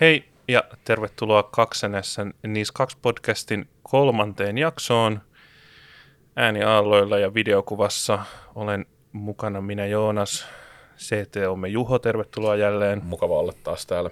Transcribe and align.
Hei 0.00 0.24
ja 0.48 0.64
tervetuloa 0.84 1.42
Kaksenessa 1.42 2.26
NIS 2.46 2.72
2 2.72 2.98
podcastin 3.02 3.68
kolmanteen 3.82 4.58
jaksoon. 4.58 5.20
Ääniaalloilla 6.36 7.18
ja 7.18 7.34
videokuvassa 7.34 8.18
olen 8.54 8.86
mukana 9.12 9.60
minä 9.60 9.86
Joonas, 9.86 10.46
CTOmme 10.98 11.68
Juho, 11.68 11.98
tervetuloa 11.98 12.56
jälleen. 12.56 13.04
Mukava 13.04 13.38
olla 13.38 13.52
taas 13.64 13.86
täällä. 13.86 14.10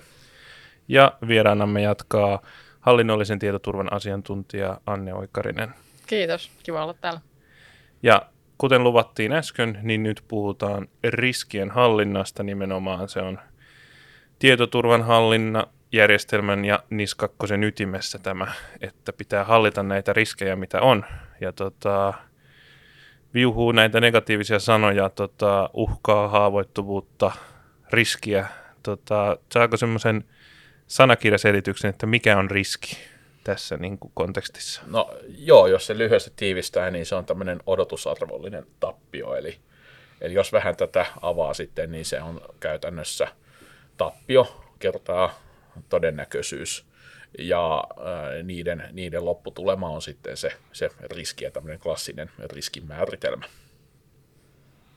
Ja 0.88 1.12
vieraanamme 1.28 1.82
jatkaa 1.82 2.42
hallinnollisen 2.80 3.38
tietoturvan 3.38 3.92
asiantuntija 3.92 4.80
Anne 4.86 5.14
Oikarinen. 5.14 5.74
Kiitos, 6.06 6.50
kiva 6.62 6.82
olla 6.82 6.94
täällä. 6.94 7.20
Ja 8.02 8.22
kuten 8.58 8.84
luvattiin 8.84 9.32
äsken, 9.32 9.78
niin 9.82 10.02
nyt 10.02 10.24
puhutaan 10.28 10.88
riskien 11.04 11.70
hallinnasta 11.70 12.42
nimenomaan. 12.42 13.08
Se 13.08 13.20
on 13.20 13.38
tietoturvan 14.38 15.02
hallinna, 15.02 15.66
järjestelmän 15.92 16.64
ja 16.64 16.82
niskakkosen 16.90 17.64
ytimessä 17.64 18.18
tämä, 18.18 18.52
että 18.80 19.12
pitää 19.12 19.44
hallita 19.44 19.82
näitä 19.82 20.12
riskejä, 20.12 20.56
mitä 20.56 20.80
on. 20.80 21.04
Ja 21.40 21.52
tota, 21.52 22.14
viuhuu 23.34 23.72
näitä 23.72 24.00
negatiivisia 24.00 24.58
sanoja, 24.58 25.10
tota, 25.10 25.70
uhkaa, 25.72 26.28
haavoittuvuutta, 26.28 27.32
riskiä. 27.92 28.46
Tota, 28.82 29.38
saako 29.52 29.76
semmoisen 29.76 30.24
sanakirjaselityksen, 30.86 31.88
että 31.88 32.06
mikä 32.06 32.38
on 32.38 32.50
riski 32.50 32.96
tässä 33.44 33.76
niin 33.76 33.98
kuin 33.98 34.12
kontekstissa? 34.14 34.82
No 34.86 35.10
joo, 35.28 35.66
jos 35.66 35.86
se 35.86 35.98
lyhyesti 35.98 36.32
tiivistää, 36.36 36.90
niin 36.90 37.06
se 37.06 37.14
on 37.14 37.24
tämmöinen 37.24 37.60
odotusarvollinen 37.66 38.66
tappio. 38.80 39.34
Eli, 39.34 39.58
eli 40.20 40.34
jos 40.34 40.52
vähän 40.52 40.76
tätä 40.76 41.06
avaa 41.22 41.54
sitten, 41.54 41.92
niin 41.92 42.04
se 42.04 42.22
on 42.22 42.40
käytännössä 42.60 43.28
tappio 43.96 44.64
kertaa 44.78 45.47
todennäköisyys 45.88 46.86
ja 47.38 47.84
ää, 48.04 48.42
niiden, 48.42 48.88
niiden 48.92 49.24
lopputulema 49.24 49.88
on 49.88 50.02
sitten 50.02 50.36
se, 50.36 50.52
se 50.72 50.90
riski 51.10 51.44
ja 51.44 51.50
tämmöinen 51.50 51.78
klassinen 51.78 52.30
riskin 52.52 52.86
määritelmä. 52.86 53.44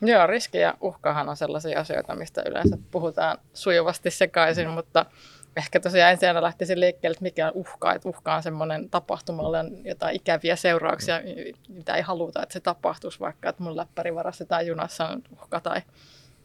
Joo, 0.02 0.28
riski 0.28 0.58
ja 0.58 0.78
uhkahan 0.82 1.30
on 1.30 1.38
sellaisia 1.38 1.80
asioita, 1.80 2.16
mistä 2.16 2.44
yleensä 2.46 2.78
puhutaan 2.92 3.38
sujuvasti 3.54 4.12
sekaisin, 4.12 4.70
mutta 4.70 5.06
ehkä 5.58 5.80
tosiaan 5.80 6.12
ensin 6.12 6.42
lähtisin 6.42 6.80
liikkeelle, 6.80 7.14
että 7.14 7.24
mikä 7.24 7.48
on 7.48 7.54
uhka. 7.56 7.94
Että 7.94 8.10
uhka 8.10 8.36
on 8.36 8.44
semmoinen 8.44 8.90
tapahtumalle 8.90 9.60
on 9.60 9.86
jotain 9.86 10.16
ikäviä 10.16 10.56
seurauksia, 10.56 11.22
mitä 11.70 11.96
ei 11.96 12.02
haluta, 12.02 12.44
että 12.44 12.54
se 12.54 12.60
tapahtuisi, 12.60 13.20
vaikka 13.20 13.50
että 13.50 13.64
mun 13.64 13.78
läppäri 13.78 14.16
varastetaan 14.16 14.68
junassa 14.68 15.08
on 15.08 15.24
uhka 15.32 15.60
tai 15.60 15.82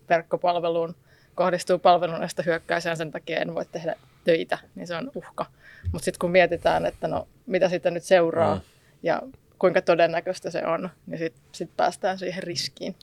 verkkopalveluun 0.08 0.94
kohdistuu 1.34 1.78
palveluneesta 1.78 2.42
hyökkäiseen 2.42 2.96
sen 2.96 3.10
takia 3.10 3.40
en 3.40 3.54
voi 3.54 3.64
tehdä 3.72 3.96
töitä, 4.26 4.58
niin 4.74 4.86
se 4.86 4.96
on 4.96 5.10
uhka. 5.14 5.46
Mutta 5.92 6.04
sitten 6.04 6.18
kun 6.18 6.30
mietitään, 6.30 6.86
että 6.86 7.08
no 7.08 7.28
mitä 7.46 7.68
siitä 7.68 7.90
nyt 7.90 8.02
seuraa 8.02 8.54
mm. 8.54 8.60
ja 9.02 9.22
kuinka 9.58 9.82
todennäköistä 9.82 10.50
se 10.50 10.66
on, 10.66 10.90
niin 11.06 11.18
sitten 11.18 11.42
sit 11.52 11.70
päästään 11.76 12.18
siihen 12.18 12.42
riskiin. 12.42 12.96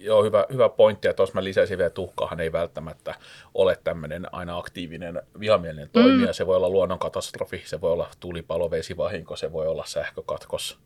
Joo, 0.00 0.24
hyvä, 0.24 0.46
hyvä 0.52 0.68
pointti. 0.68 1.08
Ja 1.08 1.14
tuossa 1.14 1.34
mä 1.34 1.44
lisäisin 1.44 1.78
vielä, 1.78 1.86
että 1.86 2.00
uhkahan 2.00 2.40
ei 2.40 2.52
välttämättä 2.52 3.14
ole 3.54 3.78
tämmöinen 3.84 4.34
aina 4.34 4.58
aktiivinen 4.58 5.22
vihamielinen 5.40 5.90
toimija. 5.92 6.26
Mm. 6.26 6.32
Se 6.32 6.46
voi 6.46 6.56
olla 6.56 6.68
luonnonkatastrofi, 6.68 7.62
se 7.66 7.80
voi 7.80 7.92
olla 7.92 8.08
tulipalo, 8.20 8.70
vesivahinko, 8.70 9.36
se 9.36 9.52
voi 9.52 9.66
olla 9.66 9.84
sähkökatkos, 9.86 10.78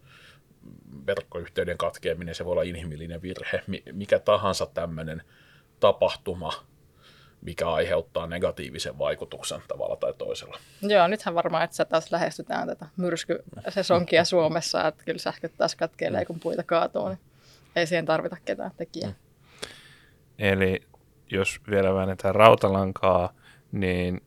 verkkoyhteyden 1.07 1.79
katkeaminen, 1.79 2.35
se 2.35 2.45
voi 2.45 2.53
olla 2.53 2.63
inhimillinen 2.63 3.23
virhe. 3.23 3.63
Mikä 3.93 4.19
tahansa 4.19 4.67
tämmöinen 4.67 5.23
tapahtuma, 5.81 6.53
mikä 7.41 7.71
aiheuttaa 7.71 8.27
negatiivisen 8.27 8.99
vaikutuksen 8.99 9.61
tavalla 9.69 9.97
tai 9.97 10.15
toisella. 10.19 10.59
Joo, 10.83 11.07
nythän 11.09 11.35
varmaan, 11.35 11.63
että 11.65 11.85
taas 11.85 12.13
lähestytään 12.13 12.69
tätä 12.69 12.87
myrskysesonkia 12.97 14.25
Suomessa, 14.25 14.89
että 14.89 15.05
kyllä 15.05 15.19
sähköt 15.19 15.53
taas 15.57 15.77
katkelee, 15.77 16.25
kun 16.25 16.41
puita 16.41 16.63
kaatuu, 16.63 17.09
niin 17.09 17.19
ei 17.77 17.87
siihen 17.87 18.07
tarvita 18.07 18.37
ketään 18.45 18.71
tekijää. 18.77 19.11
Mm. 19.11 19.17
Eli 20.39 20.81
jos 21.31 21.61
vielä 21.71 21.95
väännetään 21.95 22.35
rautalankaa, 22.35 23.35
niin 23.73 24.21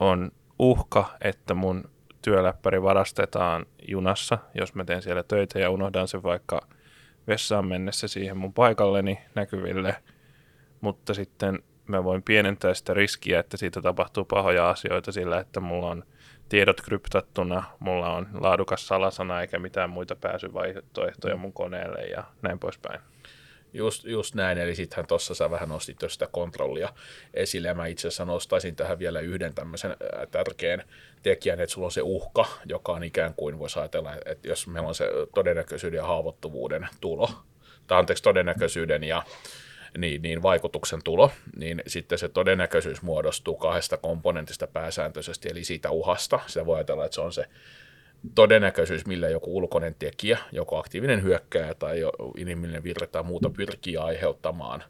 on 0.00 0.30
uhka, 0.58 1.16
että 1.20 1.54
mun 1.54 1.90
työläppäri 2.22 2.82
varastetaan 2.82 3.66
junassa, 3.88 4.38
jos 4.54 4.74
mä 4.74 4.84
teen 4.84 5.02
siellä 5.02 5.22
töitä 5.22 5.58
ja 5.58 5.70
unohdan 5.70 6.08
sen 6.08 6.22
vaikka 6.22 6.68
vessaan 7.26 7.66
mennessä 7.66 8.08
siihen 8.08 8.36
mun 8.36 8.54
paikalleni 8.54 9.18
näkyville, 9.34 9.96
mutta 10.80 11.14
sitten 11.14 11.62
mä 11.86 12.04
voin 12.04 12.22
pienentää 12.22 12.74
sitä 12.74 12.94
riskiä, 12.94 13.40
että 13.40 13.56
siitä 13.56 13.82
tapahtuu 13.82 14.24
pahoja 14.24 14.70
asioita 14.70 15.12
sillä, 15.12 15.40
että 15.40 15.60
mulla 15.60 15.90
on 15.90 16.04
tiedot 16.48 16.80
kryptattuna, 16.80 17.64
mulla 17.78 18.12
on 18.12 18.28
laadukas 18.34 18.86
salasana 18.86 19.40
eikä 19.40 19.58
mitään 19.58 19.90
muita 19.90 20.16
pääsyvaihtoehtoja 20.16 21.36
mun 21.36 21.52
koneelle 21.52 22.02
ja 22.02 22.24
näin 22.42 22.58
poispäin. 22.58 23.00
Just, 23.72 24.04
just 24.04 24.34
näin, 24.34 24.58
eli 24.58 24.74
sittenhän 24.74 25.06
tuossa 25.06 25.34
sä 25.34 25.50
vähän 25.50 25.68
nostit 25.68 26.02
jo 26.02 26.08
sitä 26.08 26.26
kontrollia 26.26 26.88
esille, 27.34 27.68
ja 27.68 27.74
mä 27.74 27.86
itse 27.86 28.08
asiassa 28.08 28.24
nostaisin 28.24 28.76
tähän 28.76 28.98
vielä 28.98 29.20
yhden 29.20 29.54
tämmöisen 29.54 29.96
tärkeän 30.30 30.82
tekijän, 31.22 31.60
että 31.60 31.72
sulla 31.72 31.86
on 31.86 31.92
se 31.92 32.02
uhka, 32.02 32.46
joka 32.66 32.92
on 32.92 33.04
ikään 33.04 33.34
kuin, 33.34 33.58
voisi 33.58 33.78
ajatella, 33.78 34.12
että 34.26 34.48
jos 34.48 34.66
meillä 34.66 34.88
on 34.88 34.94
se 34.94 35.08
todennäköisyyden 35.34 35.96
ja 35.98 36.06
haavoittuvuuden 36.06 36.88
tulo, 37.00 37.30
tai 37.86 37.98
anteeksi, 37.98 38.22
todennäköisyyden 38.22 39.04
ja 39.04 39.22
niin, 39.98 40.22
niin 40.22 40.42
vaikutuksen 40.42 41.00
tulo, 41.04 41.30
niin 41.56 41.82
sitten 41.86 42.18
se 42.18 42.28
todennäköisyys 42.28 43.02
muodostuu 43.02 43.56
kahdesta 43.56 43.96
komponentista 43.96 44.66
pääsääntöisesti, 44.66 45.48
eli 45.50 45.64
siitä 45.64 45.90
uhasta. 45.90 46.40
Sitä 46.46 46.66
voi 46.66 46.76
ajatella, 46.76 47.04
että 47.04 47.14
se 47.14 47.20
on 47.20 47.32
se 47.32 47.46
todennäköisyys, 48.34 49.06
millä 49.06 49.28
joku 49.28 49.56
ulkoinen 49.56 49.94
tekijä, 49.98 50.38
joko 50.52 50.78
aktiivinen 50.78 51.22
hyökkäjä 51.22 51.74
tai 51.74 52.00
inhimillinen 52.36 52.84
virre 52.84 53.06
tai 53.06 53.22
muuta 53.22 53.50
pyrkii 53.50 53.96
aiheuttamaan 53.96 54.84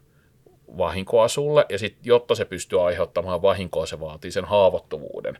vahinkoa 0.77 1.27
sulle, 1.27 1.65
ja 1.69 1.79
sitten 1.79 2.01
jotta 2.03 2.35
se 2.35 2.45
pystyy 2.45 2.87
aiheuttamaan 2.87 3.41
vahinkoa, 3.41 3.85
se 3.85 3.99
vaatii 3.99 4.31
sen 4.31 4.45
haavoittuvuuden. 4.45 5.37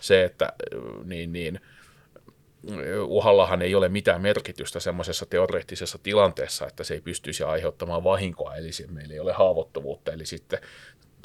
Se, 0.00 0.24
että 0.24 0.52
niin, 1.04 1.32
niin, 1.32 1.60
uhallahan 3.06 3.62
ei 3.62 3.74
ole 3.74 3.88
mitään 3.88 4.22
merkitystä 4.22 4.80
semmoisessa 4.80 5.26
teoreettisessa 5.26 5.98
tilanteessa, 6.02 6.66
että 6.66 6.84
se 6.84 6.94
ei 6.94 7.00
pystyisi 7.00 7.44
aiheuttamaan 7.44 8.04
vahinkoa, 8.04 8.56
eli 8.56 8.70
meillä 8.90 9.14
ei 9.14 9.20
ole 9.20 9.32
haavoittuvuutta, 9.32 10.12
eli 10.12 10.26
sitten 10.26 10.58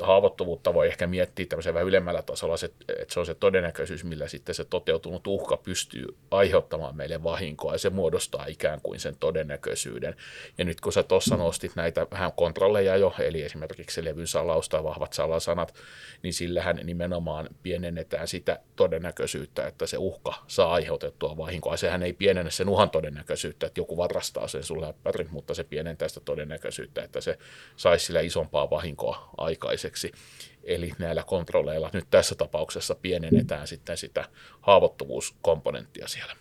haavoittuvuutta 0.01 0.73
voi 0.73 0.87
ehkä 0.87 1.07
miettiä 1.07 1.45
tämmöisen 1.45 1.73
vähän 1.73 1.87
ylemmällä 1.87 2.21
tasolla, 2.21 2.55
että 2.89 3.13
se 3.13 3.19
on 3.19 3.25
se 3.25 3.35
todennäköisyys, 3.35 4.03
millä 4.03 4.27
sitten 4.27 4.55
se 4.55 4.65
toteutunut 4.65 5.27
uhka 5.27 5.57
pystyy 5.57 6.05
aiheuttamaan 6.31 6.95
meille 6.95 7.23
vahinkoa, 7.23 7.73
ja 7.73 7.77
se 7.77 7.89
muodostaa 7.89 8.45
ikään 8.45 8.81
kuin 8.83 8.99
sen 8.99 9.15
todennäköisyyden. 9.19 10.15
Ja 10.57 10.65
nyt 10.65 10.81
kun 10.81 10.93
sä 10.93 11.03
tuossa 11.03 11.37
nostit 11.37 11.75
näitä 11.75 12.07
vähän 12.11 12.31
kontrolleja 12.33 12.97
jo, 12.97 13.13
eli 13.19 13.41
esimerkiksi 13.41 13.95
se 13.95 14.03
levyn 14.03 14.27
salaus 14.27 14.69
tai 14.69 14.83
vahvat 14.83 15.13
salasanat, 15.13 15.73
niin 16.23 16.33
sillähän 16.33 16.79
nimenomaan 16.83 17.49
pienennetään 17.63 18.27
sitä 18.27 18.59
todennäköisyyttä, 18.75 19.67
että 19.67 19.87
se 19.87 19.97
uhka 19.97 20.33
saa 20.47 20.73
aiheutettua 20.73 21.37
vahinkoa. 21.37 21.77
Sehän 21.77 22.03
ei 22.03 22.13
pienennä 22.13 22.51
sen 22.51 22.69
uhan 22.69 22.89
todennäköisyyttä, 22.89 23.67
että 23.67 23.79
joku 23.79 23.97
varastaa 23.97 24.47
sen 24.47 24.63
sun 24.63 24.81
läppärin, 24.81 25.27
mutta 25.31 25.53
se 25.53 25.63
pienentää 25.63 26.07
sitä 26.07 26.19
todennäköisyyttä, 26.19 27.03
että 27.03 27.21
se 27.21 27.37
saisi 27.75 28.05
sillä 28.05 28.21
isompaa 28.21 28.69
vahinkoa 28.69 29.29
aikaiseksi 29.37 29.88
aikaiseksi. 29.89 30.11
Eli 30.63 30.91
näillä 30.99 31.23
kontrolleilla 31.23 31.89
nyt 31.93 32.07
tässä 32.09 32.35
tapauksessa 32.35 32.95
pienennetään 32.95 33.67
sitten 33.67 33.97
sitä 33.97 34.25
haavoittuvuuskomponenttia 34.61 36.07
siellä. 36.07 36.35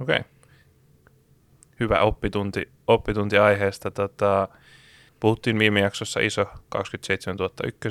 Okei. 0.00 0.16
Okay. 0.16 0.30
Hyvä 1.80 2.00
oppitunti, 2.00 2.68
oppitunti 2.86 3.38
aiheesta. 3.38 3.90
Tota, 3.90 4.48
puhuttiin 5.20 5.58
viime 5.58 5.80
jaksossa 5.80 6.20
ISO 6.20 6.46
27001, 6.68 7.88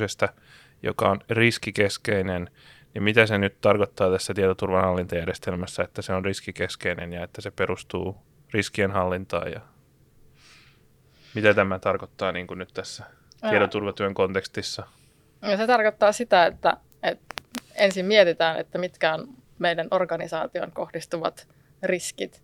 joka 0.84 1.10
on 1.10 1.20
riskikeskeinen. 1.30 2.50
Ja 2.96 3.02
mitä 3.02 3.26
se 3.26 3.38
nyt 3.38 3.62
tarkoittaa 3.62 4.12
tässä 4.12 4.34
tietoturvan 4.34 4.84
hallintajärjestelmässä, 4.84 5.84
että 5.84 6.02
se 6.02 6.14
on 6.14 6.26
riskikeskeinen 6.26 7.14
ja 7.14 7.24
että 7.24 7.42
se 7.42 7.52
perustuu 7.52 8.16
riskien 8.54 8.92
hallintaan 8.92 9.52
ja 9.52 9.62
mitä 11.36 11.54
tämä 11.54 11.80
tarkoittaa 11.80 12.32
niin 12.32 12.48
kuin 12.48 12.58
nyt 12.58 12.74
tässä 12.74 13.04
tietoturvatyön 13.50 14.14
kontekstissa? 14.14 14.88
Ja 15.42 15.58
se 15.58 15.68
tarkoittaa 15.68 16.12
sitä, 16.12 16.46
että, 16.46 16.78
että 17.04 17.36
ensin 17.76 18.06
mietitään, 18.06 18.60
että 18.60 18.78
mitkä 18.78 19.14
on 19.14 19.28
meidän 19.60 19.88
organisaation 19.92 20.72
kohdistuvat 20.72 21.48
riskit. 21.84 22.44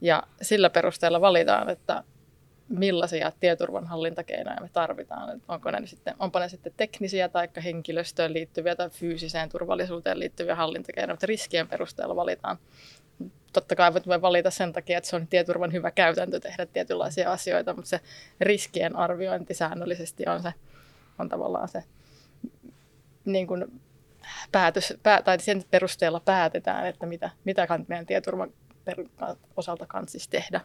Ja 0.00 0.22
sillä 0.42 0.70
perusteella 0.70 1.20
valitaan, 1.20 1.70
että 1.70 2.04
millaisia 2.68 3.32
tietoturvan 3.40 3.86
hallintakeinoja 3.86 4.60
me 4.60 4.70
tarvitaan. 4.72 5.36
Että 5.36 5.52
onko 5.52 5.70
ne 5.70 5.86
sitten, 5.86 6.14
onpa 6.18 6.40
ne 6.40 6.48
sitten 6.48 6.72
teknisiä 6.76 7.28
tai 7.28 7.48
henkilöstöön 7.64 8.32
liittyviä 8.32 8.76
tai 8.76 8.90
fyysiseen 8.90 9.48
turvallisuuteen 9.48 10.18
liittyviä 10.18 10.54
hallintakeinoja, 10.54 11.14
mutta 11.14 11.26
riskien 11.26 11.68
perusteella 11.68 12.16
valitaan 12.16 12.58
totta 13.52 13.76
kai 13.76 13.94
voi 13.94 14.22
valita 14.22 14.50
sen 14.50 14.72
takia, 14.72 14.98
että 14.98 15.10
se 15.10 15.16
on 15.16 15.26
tietoturvan 15.26 15.72
hyvä 15.72 15.90
käytäntö 15.90 16.40
tehdä 16.40 16.66
tietynlaisia 16.66 17.32
asioita, 17.32 17.74
mutta 17.74 17.88
se 17.88 18.00
riskien 18.40 18.96
arviointi 18.96 19.54
säännöllisesti 19.54 20.24
on, 20.26 20.42
se, 20.42 20.54
on 21.18 21.28
tavallaan 21.28 21.68
se 21.68 21.84
niin 23.24 23.46
kuin 23.46 23.80
päätös, 24.52 24.94
pää, 25.02 25.22
tai 25.22 25.40
sen 25.40 25.64
perusteella 25.70 26.20
päätetään, 26.20 26.86
että 26.86 27.06
mitä, 27.06 27.30
mitä 27.44 27.66
meidän 27.88 28.06
tietoturvan 28.06 28.52
osalta 29.56 29.86
kanssa 29.86 30.30
tehdä. 30.30 30.60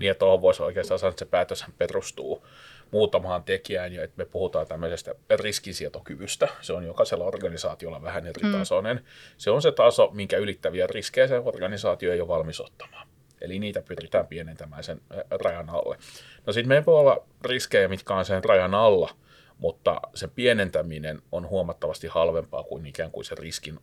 Niin, 0.00 0.10
että 0.10 0.18
tuohon 0.18 0.42
voisi 0.42 0.62
oikeastaan 0.62 0.98
sanoa, 0.98 1.10
että 1.10 1.24
se 1.24 1.30
päätös 1.30 1.64
perustuu 1.78 2.46
muutamaan 2.92 3.44
tekijään, 3.44 3.92
ja 3.92 4.04
että 4.04 4.16
me 4.16 4.24
puhutaan 4.24 4.66
tämmöisestä 4.66 5.14
riskinsietokyvystä. 5.40 6.48
Se 6.60 6.72
on 6.72 6.84
jokaisella 6.84 7.24
organisaatiolla 7.24 8.02
vähän 8.02 8.26
eri 8.26 8.42
mm. 8.42 8.52
tasoinen. 8.52 9.04
Se 9.36 9.50
on 9.50 9.62
se 9.62 9.72
taso, 9.72 10.10
minkä 10.12 10.36
ylittäviä 10.36 10.86
riskejä 10.86 11.26
se 11.26 11.38
organisaatio 11.38 12.12
ei 12.12 12.20
ole 12.20 12.28
valmis 12.28 12.60
ottamaan. 12.60 13.08
Eli 13.40 13.58
niitä 13.58 13.82
pyritään 13.82 14.26
pienentämään 14.26 14.84
sen 14.84 15.00
rajan 15.30 15.70
alle. 15.70 15.98
No 16.46 16.52
sitten 16.52 16.68
meillä 16.68 16.86
voi 16.86 17.00
olla 17.00 17.26
riskejä, 17.44 17.88
mitkä 17.88 18.14
on 18.14 18.24
sen 18.24 18.44
rajan 18.44 18.74
alla, 18.74 19.10
mutta 19.58 20.00
sen 20.14 20.30
pienentäminen 20.30 21.22
on 21.32 21.48
huomattavasti 21.48 22.06
halvempaa 22.06 22.62
kuin 22.62 22.86
ikään 22.86 23.10
kuin 23.10 23.24
se 23.24 23.34
riskin 23.34 23.78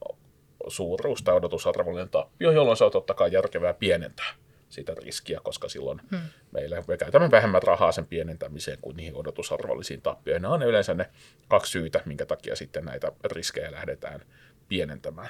suuruus 0.67 1.23
tai 1.23 1.35
odotusarvollinen 1.35 2.09
tappio, 2.09 2.51
jolloin 2.51 2.77
se 2.77 2.83
on 2.83 2.91
totta 2.91 3.13
kai 3.13 3.31
järkevää 3.31 3.73
pienentää 3.73 4.33
sitä 4.69 4.93
riskiä, 5.03 5.39
koska 5.43 5.69
silloin 5.69 6.01
hmm. 6.11 6.19
meillä, 6.51 6.83
me 6.87 6.97
käytämme 6.97 7.31
vähemmän 7.31 7.63
rahaa 7.63 7.91
sen 7.91 8.05
pienentämiseen 8.05 8.77
kuin 8.81 8.97
niihin 8.97 9.15
odotusarvollisiin 9.15 10.01
tappioihin. 10.01 10.41
Nämä 10.41 10.53
on 10.53 10.63
yleensä 10.63 10.93
ne 10.93 11.09
kaksi 11.47 11.71
syytä, 11.71 12.01
minkä 12.05 12.25
takia 12.25 12.55
sitten 12.55 12.85
näitä 12.85 13.11
riskejä 13.25 13.71
lähdetään 13.71 14.21
pienentämään. 14.67 15.29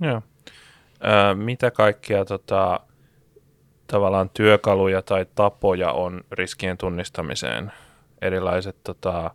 Joo. 0.00 0.22
Ö, 1.30 1.34
mitä 1.34 1.70
kaikkia 1.70 2.24
tota, 2.24 2.80
tavallaan 3.86 4.30
työkaluja 4.30 5.02
tai 5.02 5.26
tapoja 5.34 5.92
on 5.92 6.20
riskien 6.32 6.78
tunnistamiseen? 6.78 7.72
Erilaiset 8.22 8.76
tota, 8.84 9.30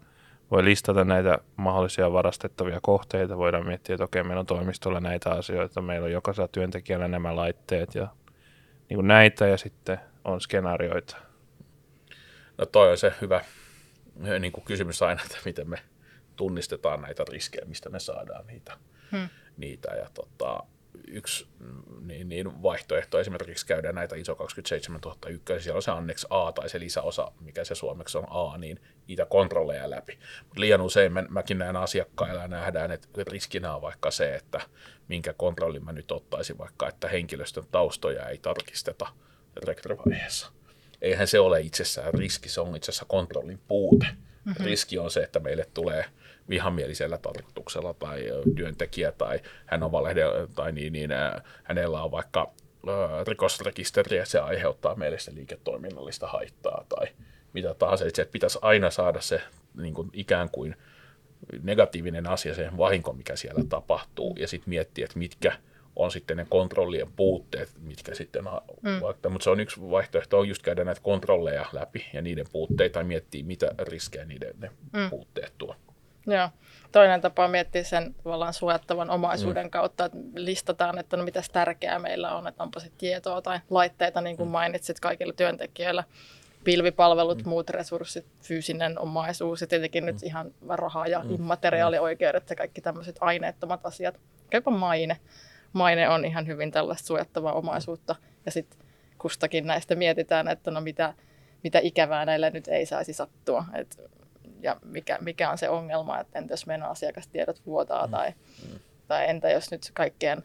voi 0.52 0.66
listata 0.66 1.04
näitä 1.04 1.38
mahdollisia 1.56 2.14
varastettavia 2.14 2.80
kohteita. 2.82 3.38
Voidaan 3.38 3.66
miettiä, 3.66 3.94
että 3.94 4.04
okei, 4.04 4.24
meillä 4.24 4.40
on 4.40 4.46
toimistolla 4.46 5.00
näitä 5.00 5.32
asioita, 5.32 5.82
meillä 5.82 6.06
on 6.06 6.12
jokaisella 6.12 6.48
työntekijällä 6.48 7.08
nämä 7.08 7.36
laitteet 7.36 7.96
ja 7.96 8.08
niin 8.90 8.98
kuin 8.98 9.08
näitä 9.08 9.48
ja 9.48 9.58
sitten 9.58 10.00
on 10.26 10.42
skenaarioita. 10.42 11.18
No 12.58 12.66
toi 12.66 12.92
on 12.92 12.98
se 12.98 13.14
hyvä 13.22 13.42
niin 14.40 14.52
kuin 14.52 14.64
kysymys 14.66 15.02
aina, 15.02 15.22
että 15.26 15.38
miten 15.46 15.70
me 15.70 15.78
tunnistetaan 16.36 17.02
näitä 17.02 17.24
riskejä, 17.32 17.66
mistä 17.66 17.90
me 17.90 18.00
saadaan 18.00 18.48
niitä. 18.48 18.78
Hmm. 19.12 19.30
niitä 19.58 19.92
ja 19.92 20.08
tota, 20.14 20.64
yksi 21.08 21.48
niin, 22.02 22.30
niin 22.30 22.64
vaihtoehto 22.64 23.20
esimerkiksi 23.20 23.66
käydä 23.66 23.92
näitä 23.92 24.16
ISO 24.16 24.36
27001, 24.36 25.64
siellä 25.64 25.78
on 25.78 25.82
se 25.82 25.92
annex 25.92 26.26
A 26.30 26.52
tai 26.52 26.70
se 26.70 26.80
lisäosa, 26.80 27.32
mikä 27.40 27.64
se 27.64 27.76
suomeksi 27.76 28.18
on 28.18 28.28
A, 28.30 28.58
niin 28.58 28.80
niitä 29.08 29.26
kontrolleja 29.26 29.90
läpi. 29.90 30.20
Mutta 30.44 30.60
liian 30.60 30.82
usein 30.82 31.14
mä, 31.14 31.26
mäkin 31.30 31.58
näen 31.58 31.76
asiakkailla 31.76 32.42
ja 32.42 32.48
nähdään, 32.48 32.92
että 32.92 33.08
riskinä 33.32 33.76
on 33.76 33.82
vaikka 33.82 34.12
se, 34.12 34.36
että 34.36 34.62
minkä 35.08 35.34
kontrollin 35.34 35.86
mä 35.86 35.92
nyt 35.92 36.12
ottaisin 36.12 36.58
vaikka, 36.58 36.88
että 36.88 37.08
henkilöstön 37.08 37.68
taustoja 37.72 38.30
ei 38.30 38.38
tarkisteta 38.38 39.08
rekryvaiheessa. 39.64 40.52
Eihän 41.02 41.28
se 41.28 41.40
ole 41.40 41.62
itsessään 41.62 42.14
riski, 42.14 42.50
se 42.50 42.62
on 42.62 42.76
itse 42.76 42.92
asiassa 42.92 43.06
kontrollin 43.06 43.60
puute. 43.68 44.06
Mm-hmm. 44.06 44.66
Riski 44.66 44.98
on 44.98 45.12
se, 45.12 45.20
että 45.20 45.40
meille 45.40 45.68
tulee– 45.74 46.06
vihamielisellä 46.50 47.18
tarkoituksella 47.18 47.94
tai 47.94 48.24
työntekijä 48.56 49.12
tai 49.12 49.40
hän 49.66 49.84
on 49.84 49.92
valehde, 49.92 50.24
tai 50.56 50.72
niin, 50.72 50.94
niin 50.94 51.10
hänellä 51.64 52.04
on 52.04 52.12
vaikka 52.12 52.52
rikosrekisteri 53.28 54.18
ja 54.18 54.26
se 54.26 54.40
aiheuttaa 54.40 54.96
meille 54.96 55.20
se 55.20 55.36
liiketoiminnallista 55.36 56.28
haittaa 56.28 56.86
tai 56.90 57.08
mitä 57.54 57.74
tahansa. 57.74 58.06
Että 58.06 58.26
pitäisi 58.32 58.60
aina 58.62 58.90
saada 58.90 59.22
se 59.22 59.42
niin 59.78 59.94
kuin 59.94 60.10
ikään 60.14 60.50
kuin 60.50 60.76
negatiivinen 61.64 62.28
asia, 62.28 62.56
se 62.56 62.70
vahinko, 62.78 63.14
mikä 63.14 63.36
siellä 63.36 63.64
tapahtuu, 63.70 64.36
ja 64.40 64.48
sitten 64.48 64.70
miettiä, 64.70 65.06
että 65.06 65.20
mitkä 65.20 65.58
on 65.96 66.12
sitten 66.12 66.38
ne 66.38 66.46
kontrollien 66.50 67.12
puutteet, 67.16 67.70
mitkä 67.82 68.16
sitten, 68.16 68.44
mm. 68.44 69.02
vaikka, 69.02 69.30
mutta 69.30 69.44
se 69.44 69.50
on 69.50 69.60
yksi 69.60 69.82
vaihtoehto, 69.82 70.40
on 70.40 70.50
just 70.50 70.62
käydä 70.62 70.84
näitä 70.84 71.02
kontrolleja 71.02 71.66
läpi 71.74 72.06
ja 72.14 72.22
niiden 72.22 72.46
puutteita, 72.52 73.00
ja 73.00 73.06
miettiä, 73.06 73.44
mitä 73.44 73.72
riskejä 73.80 74.26
niiden 74.26 74.54
ne 74.60 74.72
mm. 74.94 75.10
puutteet 75.10 75.54
tuo. 75.58 75.76
Joo. 76.28 76.50
Toinen 76.92 77.22
tapa 77.22 77.48
miettiä 77.48 77.84
sen 77.84 78.16
tavallaan 78.24 78.54
suojattavan 78.54 79.10
omaisuuden 79.10 79.66
mm. 79.66 79.70
kautta, 79.70 80.06
että 80.06 80.18
listataan, 80.36 80.98
että 80.98 81.18
no 81.18 81.24
mitäs 81.24 81.50
tärkeää 81.50 82.00
meillä 82.00 82.36
on, 82.36 82.48
että 82.48 82.64
onpa 82.64 82.80
se 82.80 82.92
tietoa 82.98 83.42
tai 83.42 83.60
laitteita, 83.70 84.22
niin 84.22 84.38
kuin 84.38 84.50
mm. 84.50 84.52
mainitsit 84.52 85.00
kaikille 85.00 85.34
työntekijöillä, 85.34 86.04
pilvipalvelut, 86.64 87.44
mm. 87.44 87.50
muut 87.50 87.70
resurssit, 87.70 88.26
fyysinen 88.42 89.00
omaisuus 89.00 89.62
ja 89.62 89.68
tietenkin 89.68 90.04
mm. 90.04 90.06
nyt 90.06 90.24
ihan 90.24 90.52
rahaa 90.70 91.08
ja 91.08 91.24
mm. 91.24 91.36
immateriaalioikeudet 91.36 92.50
ja 92.50 92.56
kaikki 92.56 92.82
tämmöiset 92.82 93.16
aineettomat 93.22 93.86
asiat. 93.86 94.20
Jopa 94.54 94.72
maine. 94.72 95.18
Maine 95.74 96.10
on 96.10 96.26
ihan 96.26 96.48
hyvin 96.48 96.72
tällaista 96.72 97.08
suojattavaa 97.08 97.54
omaisuutta 97.54 98.16
ja 98.46 98.52
sitten 98.52 98.80
kustakin 99.18 99.68
näistä 99.68 99.96
mietitään, 99.96 100.48
että 100.48 100.72
no 100.72 100.82
mitä, 100.82 101.14
mitä 101.64 101.80
ikävää 101.80 102.26
näillä 102.26 102.50
nyt 102.50 102.68
ei 102.68 102.86
saisi 102.86 103.14
sattua. 103.14 103.66
Et 103.74 103.98
ja 104.62 104.78
mikä, 104.86 105.18
mikä 105.22 105.50
on 105.50 105.58
se 105.58 105.70
ongelma, 105.70 106.20
että 106.20 106.40
entä 106.40 106.54
jos 106.54 106.66
meidän 106.66 106.90
asiakastiedot 106.90 107.66
vuotaa 107.66 108.08
mm. 108.08 108.12
tai, 108.12 108.34
mm. 108.72 108.80
tai 109.08 109.30
entä 109.30 109.50
jos 109.50 109.72
nyt 109.72 109.92
kaikkien 109.94 110.44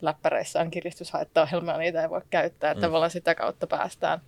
läppäreissä 0.00 0.60
on 0.60 0.70
kiristyshaittaohjelmia, 0.70 1.78
niitä 1.78 2.02
ei 2.02 2.10
voi 2.10 2.20
käyttää. 2.30 2.70
Että 2.70 2.80
mm. 2.80 2.86
tavallaan 2.86 3.10
sitä 3.10 3.34
kautta 3.34 3.66
päästään 3.66 4.20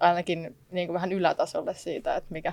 ainakin 0.00 0.56
niin 0.70 0.88
kuin 0.88 0.94
vähän 0.94 1.12
ylätasolle 1.12 1.74
siitä, 1.74 2.16
että 2.16 2.32
mikä, 2.32 2.52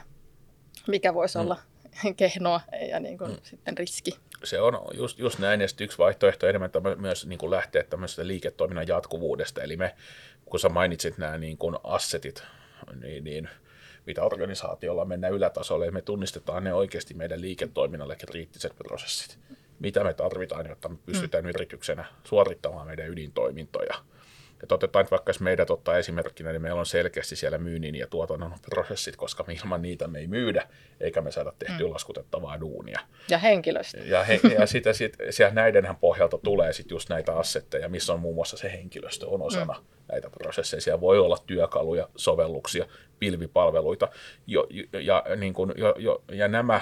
mikä 0.87 1.13
voisi 1.13 1.37
mm. 1.37 1.41
olla 1.41 1.57
kehnoa 2.17 2.61
ja 2.89 2.99
niin 2.99 3.17
kuin 3.17 3.31
mm. 3.31 3.37
sitten 3.43 3.77
riski. 3.77 4.11
Se 4.43 4.61
on 4.61 4.81
just, 4.93 5.19
just 5.19 5.39
näin, 5.39 5.61
ja 5.61 5.67
yksi 5.81 5.97
vaihtoehto 5.97 6.47
enemmän 6.47 6.71
myös 6.97 7.25
niin 7.25 7.39
kuin 7.39 7.51
lähteä 7.51 7.83
tämmöisestä 7.83 8.27
liiketoiminnan 8.27 8.87
jatkuvuudesta, 8.87 9.61
eli 9.61 9.77
me, 9.77 9.95
kun 10.45 10.59
sä 10.59 10.69
mainitsit 10.69 11.17
nämä 11.17 11.37
niin 11.37 11.57
kuin 11.57 11.75
assetit, 11.83 12.43
niin, 13.01 13.23
niin 13.23 13.49
mitä 14.09 14.23
organisaatiolla 14.23 15.05
mennään 15.05 15.33
ylätasolle, 15.33 15.85
ja 15.85 15.91
me 15.91 16.01
tunnistetaan 16.01 16.63
ne 16.63 16.73
oikeasti 16.73 17.13
meidän 17.13 17.41
liiketoiminnalle 17.41 18.15
kriittiset 18.15 18.75
prosessit. 18.75 19.37
Mitä 19.79 20.03
me 20.03 20.13
tarvitaan, 20.13 20.69
jotta 20.69 20.89
me 20.89 20.97
pystytään 21.05 21.43
mm. 21.43 21.49
yrityksenä 21.49 22.05
suorittamaan 22.23 22.87
meidän 22.87 23.09
ydintoimintoja. 23.09 23.95
Et 24.63 24.71
otetaan 24.71 25.03
nyt 25.03 25.11
vaikka 25.11 25.29
jos 25.29 25.39
meidät 25.39 25.69
ottaa 25.69 25.97
esimerkkinä, 25.97 26.51
niin 26.51 26.61
meillä 26.61 26.79
on 26.79 26.85
selkeästi 26.85 27.35
siellä 27.35 27.57
myynnin 27.57 27.95
ja 27.95 28.07
tuotannon 28.07 28.53
prosessit, 28.69 29.15
koska 29.15 29.45
ilman 29.63 29.81
niitä 29.81 30.07
me 30.07 30.19
ei 30.19 30.27
myydä, 30.27 30.67
eikä 30.99 31.21
me 31.21 31.31
saada 31.31 31.53
tehtyä 31.59 31.87
mm. 31.87 31.93
laskutettavaa 31.93 32.59
duunia. 32.59 32.99
Ja 33.29 33.37
henkilöstö. 33.37 33.97
Ja, 33.97 34.23
he, 34.23 34.39
ja 34.59 34.65
sitä, 34.65 34.93
sit, 34.93 35.17
siellä 35.29 35.53
näidenhän 35.53 35.95
pohjalta 35.95 36.37
tulee 36.37 36.73
sitten 36.73 36.95
just 36.95 37.09
näitä 37.09 37.33
assetteja, 37.33 37.89
missä 37.89 38.13
on 38.13 38.19
muun 38.19 38.35
muassa 38.35 38.57
se 38.57 38.71
henkilöstö 38.71 39.27
on 39.27 39.41
osana 39.41 39.73
mm. 39.73 39.85
näitä 40.11 40.29
prosesseja. 40.29 40.81
Siellä 40.81 41.01
voi 41.01 41.19
olla 41.19 41.37
työkaluja, 41.47 42.09
sovelluksia, 42.15 42.85
pilvipalveluita, 43.19 44.07
jo, 44.47 44.67
ja, 45.01 45.23
niin 45.35 45.53
kun, 45.53 45.73
jo, 45.77 45.95
jo, 45.97 46.23
ja 46.31 46.47
nämä 46.47 46.81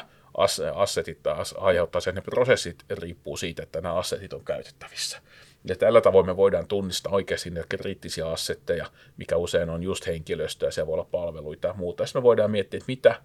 assetit 0.75 1.23
taas 1.23 1.55
aiheuttaa 1.57 2.01
sen, 2.01 2.17
että 2.17 2.31
ne 2.31 2.35
prosessit 2.35 2.83
riippuu 2.89 3.37
siitä, 3.37 3.63
että 3.63 3.81
nämä 3.81 3.95
assetit 3.95 4.33
on 4.33 4.45
käytettävissä. 4.45 5.21
Ja 5.63 5.75
tällä 5.75 6.01
tavoin 6.01 6.25
me 6.25 6.37
voidaan 6.37 6.67
tunnistaa 6.67 7.13
oikeasti 7.13 7.49
ne 7.49 7.63
kriittisiä 7.69 8.27
assetteja, 8.27 8.85
mikä 9.17 9.37
usein 9.37 9.69
on 9.69 9.83
just 9.83 10.07
henkilöstöä, 10.07 10.71
se 10.71 10.87
voi 10.87 10.93
olla 10.93 11.07
palveluita 11.11 11.67
ja 11.67 11.73
muuta. 11.73 12.03
Ja 12.03 12.07
me 12.13 12.23
voidaan 12.23 12.51
miettiä, 12.51 12.77
että 12.77 12.91
mitä 12.91 13.21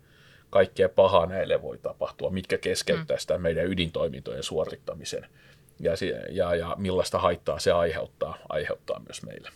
kaikkea 0.51 0.89
pahaa 0.89 1.27
näille 1.27 1.63
voi 1.63 1.79
tapahtua, 1.79 2.31
mitkä 2.31 2.59
keskeyttää 2.59 3.19
sitä 3.19 3.39
meidän 3.39 3.67
ydintoimintojen 3.67 4.43
suorittamisen 4.43 5.27
ja, 5.81 5.93
ja, 6.31 6.55
ja 6.55 6.77
millaista 6.79 7.19
haittaa 7.19 7.59
se 7.59 7.73
aiheuttaa, 7.73 8.39
aiheuttaa 8.49 9.01
myös 9.09 9.23
meille. 9.23 9.51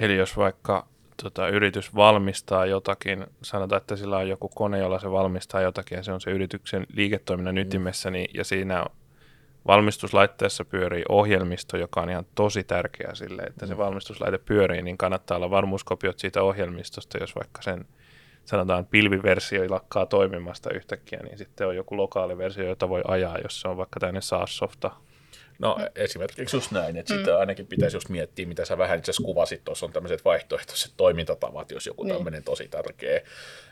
Eli 0.00 0.16
jos 0.16 0.36
vaikka 0.36 0.86
tota, 1.22 1.48
yritys 1.48 1.94
valmistaa 1.94 2.66
jotakin, 2.66 3.26
sanotaan, 3.42 3.80
että 3.80 3.96
sillä 3.96 4.16
on 4.16 4.28
joku 4.28 4.48
kone, 4.48 4.78
jolla 4.78 4.98
se 4.98 5.10
valmistaa 5.10 5.60
jotakin 5.60 5.96
ja 5.96 6.02
se 6.02 6.12
on 6.12 6.20
se 6.20 6.30
yrityksen 6.30 6.86
liiketoiminnan 6.92 7.54
mm. 7.54 7.60
ytimessä, 7.60 8.10
niin, 8.10 8.30
ja 8.34 8.44
siinä 8.44 8.86
valmistuslaitteessa 9.66 10.64
pyörii 10.64 11.04
ohjelmisto, 11.08 11.76
joka 11.76 12.00
on 12.00 12.10
ihan 12.10 12.26
tosi 12.34 12.64
tärkeä 12.64 13.10
sille, 13.14 13.42
että 13.42 13.66
se 13.66 13.74
mm. 13.74 13.78
valmistuslaite 13.78 14.38
pyörii, 14.38 14.82
niin 14.82 14.98
kannattaa 14.98 15.36
olla 15.36 15.50
varmuuskopiot 15.50 16.18
siitä 16.18 16.42
ohjelmistosta, 16.42 17.18
jos 17.18 17.34
vaikka 17.34 17.62
sen 17.62 17.84
sanotaan 18.44 18.86
pilviversio 18.86 19.70
lakkaa 19.70 20.06
toimimasta 20.06 20.70
yhtäkkiä, 20.74 21.20
niin 21.22 21.38
sitten 21.38 21.66
on 21.66 21.76
joku 21.76 21.96
lokaali 21.96 22.38
versio, 22.38 22.64
jota 22.64 22.88
voi 22.88 23.02
ajaa, 23.08 23.38
jos 23.38 23.60
se 23.60 23.68
on 23.68 23.76
vaikka 23.76 24.00
tämmöinen 24.00 24.22
SaaS-softa 24.22 24.90
No 25.60 25.78
esimerkiksi 25.94 26.56
just 26.56 26.70
näin, 26.70 26.96
että 26.96 27.12
mm. 27.12 27.16
sitten 27.16 27.36
ainakin 27.36 27.66
pitäisi 27.66 27.96
just 27.96 28.08
miettiä, 28.08 28.46
mitä 28.46 28.64
sä 28.64 28.78
vähän 28.78 28.98
itse 28.98 29.12
kuvasit, 29.24 29.64
tuossa 29.64 29.86
on 29.86 29.92
tämmöiset 29.92 30.24
vaihtoehtoiset 30.24 30.92
toimintatavat, 30.96 31.70
jos 31.70 31.86
joku 31.86 32.04
niin. 32.04 32.14
tämmöinen 32.14 32.44
tosi 32.44 32.68
tärkeä 32.68 33.20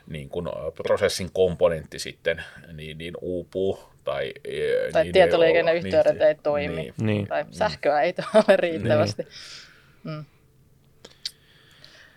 niin 0.06 0.28
kun 0.28 0.52
prosessin 0.82 1.30
komponentti 1.32 1.98
sitten 1.98 2.44
niin, 2.72 2.98
niin 2.98 3.14
uupuu 3.20 3.80
tai, 4.08 4.32
e, 4.44 4.92
tai 4.92 5.04
niin, 5.04 5.12
tietoliikenneyhteydet 5.12 6.12
niin, 6.12 6.22
ei 6.22 6.34
toimi 6.34 6.76
niin, 6.76 6.94
niin, 7.00 7.26
tai 7.26 7.42
niin. 7.42 7.54
sähköä 7.54 8.00
ei 8.00 8.14
ole 8.34 8.56
riittävästi. 8.66 9.22
Niin. 9.22 10.16
Mm. 10.16 10.24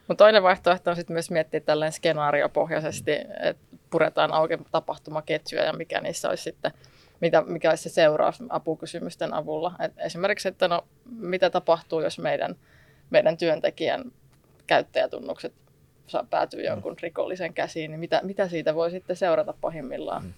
Mutta 0.07 0.23
toinen 0.23 0.43
vaihtoehto 0.43 0.89
on 0.89 0.95
sitten 0.95 1.13
myös 1.13 1.31
miettiä 1.31 1.59
tällainen 1.59 1.91
skenaariopohjaisesti, 1.91 3.11
että 3.39 3.77
puretaan 3.89 4.33
auki 4.33 4.57
tapahtumaketjuja 4.71 5.63
ja 5.63 5.73
mikä 5.73 6.01
niissä 6.01 6.29
olisi 6.29 6.43
sitten, 6.43 6.71
mitä, 7.21 7.41
mikä 7.41 7.69
olisi 7.69 7.83
se 7.83 7.89
seuraus 7.89 8.43
apukysymysten 8.49 9.33
avulla. 9.33 9.71
Et 9.79 9.93
esimerkiksi, 9.97 10.47
että 10.47 10.67
no, 10.67 10.87
mitä 11.05 11.49
tapahtuu, 11.49 12.01
jos 12.01 12.19
meidän, 12.19 12.55
meidän 13.09 13.37
työntekijän 13.37 14.11
käyttäjätunnukset 14.67 15.53
saa 16.07 16.27
päätyä 16.29 16.61
jonkun 16.61 16.95
rikollisen 17.01 17.53
käsiin, 17.53 17.91
niin 17.91 17.99
mitä, 17.99 18.21
mitä 18.23 18.47
siitä 18.47 18.75
voi 18.75 18.91
sitten 18.91 19.15
seurata 19.15 19.53
pahimmillaan 19.61 20.23
mm. 20.23 20.33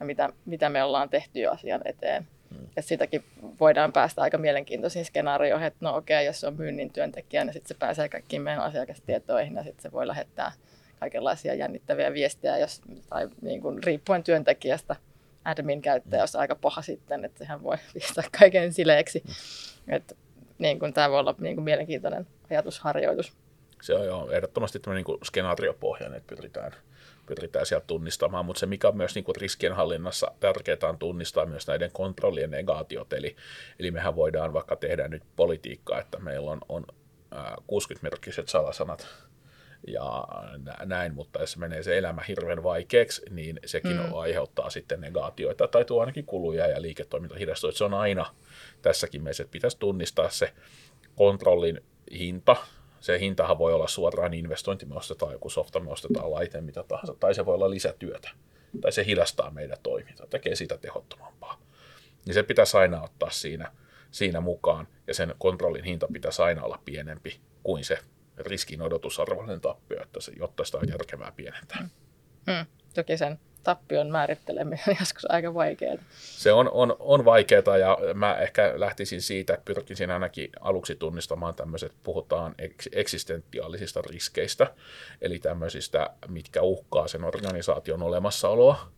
Ja 0.00 0.06
mitä, 0.06 0.28
mitä 0.44 0.68
me 0.68 0.82
ollaan 0.82 1.08
tehty 1.08 1.40
jo 1.40 1.50
asian 1.50 1.80
eteen. 1.84 2.26
Mm. 2.50 2.66
Ja 2.76 2.82
sitäkin 2.82 3.24
voidaan 3.60 3.92
päästä 3.92 4.22
aika 4.22 4.38
mielenkiintoisiin 4.38 5.04
skenaarioihin, 5.04 5.66
että 5.66 5.78
no 5.80 5.96
okei, 5.96 6.16
okay, 6.16 6.26
jos 6.26 6.40
se 6.40 6.46
on 6.46 6.56
myynnin 6.56 6.92
työntekijä, 6.92 7.44
niin 7.44 7.52
sitten 7.52 7.68
se 7.68 7.74
pääsee 7.74 8.08
kaikkiin 8.08 8.42
meidän 8.42 8.62
asiakastietoihin 8.62 9.54
ja 9.54 9.62
sitten 9.62 9.82
se 9.82 9.92
voi 9.92 10.06
lähettää 10.06 10.52
kaikenlaisia 11.00 11.54
jännittäviä 11.54 12.12
viestejä, 12.12 12.58
jos, 12.58 12.80
tai 13.08 13.28
niin 13.42 13.60
kuin, 13.60 13.84
riippuen 13.84 14.22
työntekijästä 14.22 14.96
admin-käyttäjä 15.44 16.22
on 16.22 16.40
aika 16.40 16.54
paha 16.54 16.82
sitten, 16.82 17.24
että 17.24 17.38
sehän 17.38 17.62
voi 17.62 17.76
pistää 17.94 18.24
kaiken 18.38 18.72
sileeksi. 18.72 19.22
Mm. 19.26 19.94
Että, 19.94 20.14
niin 20.58 20.78
kuin, 20.78 20.92
tämä 20.92 21.10
voi 21.10 21.20
olla 21.20 21.34
niin 21.38 21.56
kuin, 21.56 21.64
mielenkiintoinen 21.64 22.26
ajatusharjoitus. 22.50 23.32
Se 23.82 23.94
on 23.94 24.06
jo 24.06 24.28
ehdottomasti 24.30 24.78
tämmöinen 24.78 25.04
niin 25.08 25.18
skenaariopohjainen, 25.24 26.16
että 26.16 26.36
pyritään, 26.36 26.72
pyritään 27.26 27.66
sieltä 27.66 27.86
tunnistamaan, 27.86 28.44
mutta 28.44 28.60
se 28.60 28.66
mikä 28.66 28.88
on 28.88 28.96
myös 28.96 29.14
niin 29.14 29.24
kuin 29.24 29.36
riskienhallinnassa 29.36 30.32
tärkeää 30.40 30.88
on 30.88 30.98
tunnistaa 30.98 31.46
myös 31.46 31.66
näiden 31.66 31.90
kontrollien 31.92 32.50
negaatiot, 32.50 33.12
eli, 33.12 33.36
eli 33.78 33.90
mehän 33.90 34.16
voidaan 34.16 34.52
vaikka 34.52 34.76
tehdä 34.76 35.08
nyt 35.08 35.22
politiikkaa, 35.36 36.00
että 36.00 36.18
meillä 36.18 36.50
on, 36.50 36.60
on 36.68 36.86
60-merkkiset 37.72 38.48
salasanat 38.48 39.06
ja 39.86 40.28
näin, 40.84 41.14
mutta 41.14 41.40
jos 41.40 41.56
menee 41.56 41.82
se 41.82 41.98
elämä 41.98 42.22
hirveän 42.28 42.62
vaikeaksi, 42.62 43.22
niin 43.30 43.60
sekin 43.66 43.96
mm. 43.96 44.14
aiheuttaa 44.14 44.70
sitten 44.70 45.00
negaatioita 45.00 45.68
tai 45.68 45.84
tuo 45.84 46.00
ainakin 46.00 46.26
kuluja 46.26 46.66
ja 46.66 46.82
liiketoiminta 46.82 47.36
hidastuu. 47.36 47.72
Se 47.72 47.84
on 47.84 47.94
aina 47.94 48.34
tässäkin 48.82 49.22
meissä, 49.22 49.42
että 49.42 49.52
pitäisi 49.52 49.78
tunnistaa 49.78 50.30
se 50.30 50.52
kontrollin 51.16 51.80
hinta, 52.18 52.56
se 53.00 53.18
hintahan 53.20 53.58
voi 53.58 53.72
olla 53.72 53.88
suoraan 53.88 54.34
investointi, 54.34 54.86
me 54.86 54.94
ostetaan 54.94 55.32
joku 55.32 55.50
softa, 55.50 55.80
me 55.80 55.90
ostetaan 55.90 56.30
laite, 56.30 56.60
mitä 56.60 56.82
tahansa, 56.82 57.14
tai 57.14 57.34
se 57.34 57.46
voi 57.46 57.54
olla 57.54 57.70
lisätyötä, 57.70 58.30
tai 58.80 58.92
se 58.92 59.04
hidastaa 59.04 59.50
meidän 59.50 59.78
toimintaa, 59.82 60.26
tekee 60.26 60.54
sitä 60.56 60.78
tehottomampaa. 60.78 61.60
Niin 62.26 62.34
se 62.34 62.42
pitäisi 62.42 62.76
aina 62.76 63.02
ottaa 63.02 63.30
siinä, 63.30 63.72
siinä 64.10 64.40
mukaan, 64.40 64.88
ja 65.06 65.14
sen 65.14 65.34
kontrollin 65.38 65.84
hinta 65.84 66.08
pitäisi 66.12 66.42
aina 66.42 66.62
olla 66.62 66.82
pienempi 66.84 67.40
kuin 67.62 67.84
se 67.84 67.98
riskin 68.36 68.82
odotusarvoinen 68.82 69.60
tappio, 69.60 70.02
että 70.02 70.20
se, 70.20 70.32
jotta 70.38 70.64
sitä 70.64 70.78
on 70.78 70.88
järkevää 70.88 71.32
pienentää. 71.32 71.88
Mm. 72.46 72.66
Toki 72.94 73.16
sen 73.16 73.38
tappion 73.66 74.10
määritteleminen 74.10 74.84
on 74.88 74.96
joskus 75.00 75.30
aika 75.30 75.54
vaikeaa. 75.54 75.96
Se 76.18 76.52
on, 76.52 76.70
on, 76.72 76.96
on 76.98 77.24
vaikeaa 77.24 77.78
ja 77.78 77.98
mä 78.14 78.34
ehkä 78.34 78.72
lähtisin 78.76 79.22
siitä, 79.22 79.54
että 79.54 79.64
pyrkisin 79.64 80.10
ainakin 80.10 80.50
aluksi 80.60 80.96
tunnistamaan 80.96 81.54
tämmöiset, 81.54 81.92
puhutaan 82.02 82.54
eks, 82.58 82.88
eksistentiaalisista 82.92 84.02
riskeistä, 84.10 84.66
eli 85.20 85.38
tämmöisistä, 85.38 86.10
mitkä 86.28 86.62
uhkaa 86.62 87.08
sen 87.08 87.24
organisaation 87.24 88.02
olemassaoloa, 88.02 88.88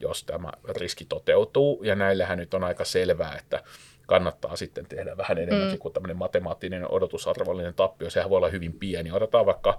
jos 0.00 0.24
tämä 0.24 0.52
riski 0.68 1.04
toteutuu. 1.04 1.82
Ja 1.82 1.94
näillähän 1.94 2.38
nyt 2.38 2.54
on 2.54 2.64
aika 2.64 2.84
selvää, 2.84 3.36
että 3.36 3.62
kannattaa 4.06 4.56
sitten 4.56 4.86
tehdä 4.86 5.16
vähän 5.16 5.38
enemmänkin 5.38 5.78
mm. 5.78 5.78
kuin 5.78 5.94
tämmöinen 5.94 6.16
matemaattinen 6.16 6.90
odotusarvollinen 6.90 7.74
tappio. 7.74 8.10
Sehän 8.10 8.30
voi 8.30 8.36
olla 8.36 8.48
hyvin 8.48 8.72
pieni. 8.72 9.12
Otetaan 9.12 9.46
vaikka 9.46 9.78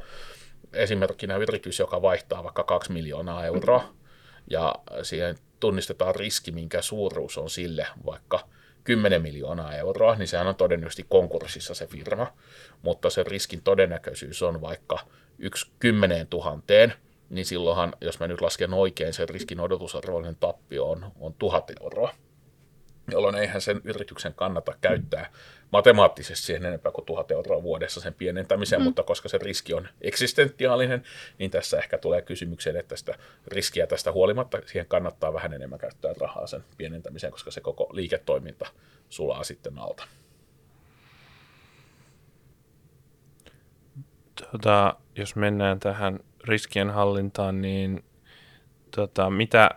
esimerkkinä 0.73 1.37
yritys, 1.37 1.79
joka 1.79 2.01
vaihtaa 2.01 2.43
vaikka 2.43 2.63
2 2.63 2.91
miljoonaa 2.91 3.45
euroa, 3.45 3.93
ja 4.49 4.75
siihen 5.03 5.35
tunnistetaan 5.59 6.15
riski, 6.15 6.51
minkä 6.51 6.81
suuruus 6.81 7.37
on 7.37 7.49
sille 7.49 7.87
vaikka 8.05 8.47
10 8.83 9.21
miljoonaa 9.21 9.75
euroa, 9.75 10.15
niin 10.15 10.27
sehän 10.27 10.47
on 10.47 10.55
todennäköisesti 10.55 11.05
konkurssissa 11.09 11.73
se 11.73 11.87
firma, 11.87 12.33
mutta 12.81 13.09
se 13.09 13.23
riskin 13.23 13.61
todennäköisyys 13.61 14.43
on 14.43 14.61
vaikka 14.61 14.99
yksi 15.39 15.71
kymmeneen 15.79 16.27
tuhanteen, 16.27 16.93
niin 17.29 17.45
silloinhan, 17.45 17.93
jos 18.01 18.19
mä 18.19 18.27
nyt 18.27 18.41
lasken 18.41 18.73
oikein, 18.73 19.13
se 19.13 19.25
riskin 19.25 19.59
odotusarvoinen 19.59 20.35
tappio 20.35 20.89
on, 20.89 21.11
on 21.19 21.33
tuhat 21.33 21.71
euroa 21.81 22.13
jolloin 23.11 23.35
eihän 23.35 23.61
sen 23.61 23.81
yrityksen 23.83 24.33
kannata 24.33 24.73
käyttää 24.81 25.29
matemaattisesti 25.71 26.45
siihen 26.45 26.65
enempää 26.65 26.91
kuin 26.91 27.05
tuhat 27.05 27.31
euroa 27.31 27.63
vuodessa 27.63 28.01
sen 28.01 28.13
pienentämiseen, 28.13 28.81
mm. 28.81 28.83
mutta 28.83 29.03
koska 29.03 29.29
se 29.29 29.37
riski 29.37 29.73
on 29.73 29.87
eksistentiaalinen, 30.01 31.03
niin 31.39 31.51
tässä 31.51 31.77
ehkä 31.77 31.97
tulee 31.97 32.21
kysymykseen, 32.21 32.75
että 32.75 32.95
sitä 32.95 33.15
riskiä 33.47 33.87
tästä 33.87 34.11
huolimatta 34.11 34.57
siihen 34.65 34.87
kannattaa 34.87 35.33
vähän 35.33 35.53
enemmän 35.53 35.79
käyttää 35.79 36.13
rahaa 36.19 36.47
sen 36.47 36.63
pienentämiseen, 36.77 37.31
koska 37.31 37.51
se 37.51 37.61
koko 37.61 37.89
liiketoiminta 37.93 38.65
sulaa 39.09 39.43
sitten 39.43 39.77
alta. 39.77 40.07
Tota, 44.51 44.95
jos 45.15 45.35
mennään 45.35 45.79
tähän 45.79 46.19
riskien 46.43 46.89
hallintaan, 46.89 47.61
niin 47.61 48.03
tota, 48.95 49.29
mitä, 49.29 49.69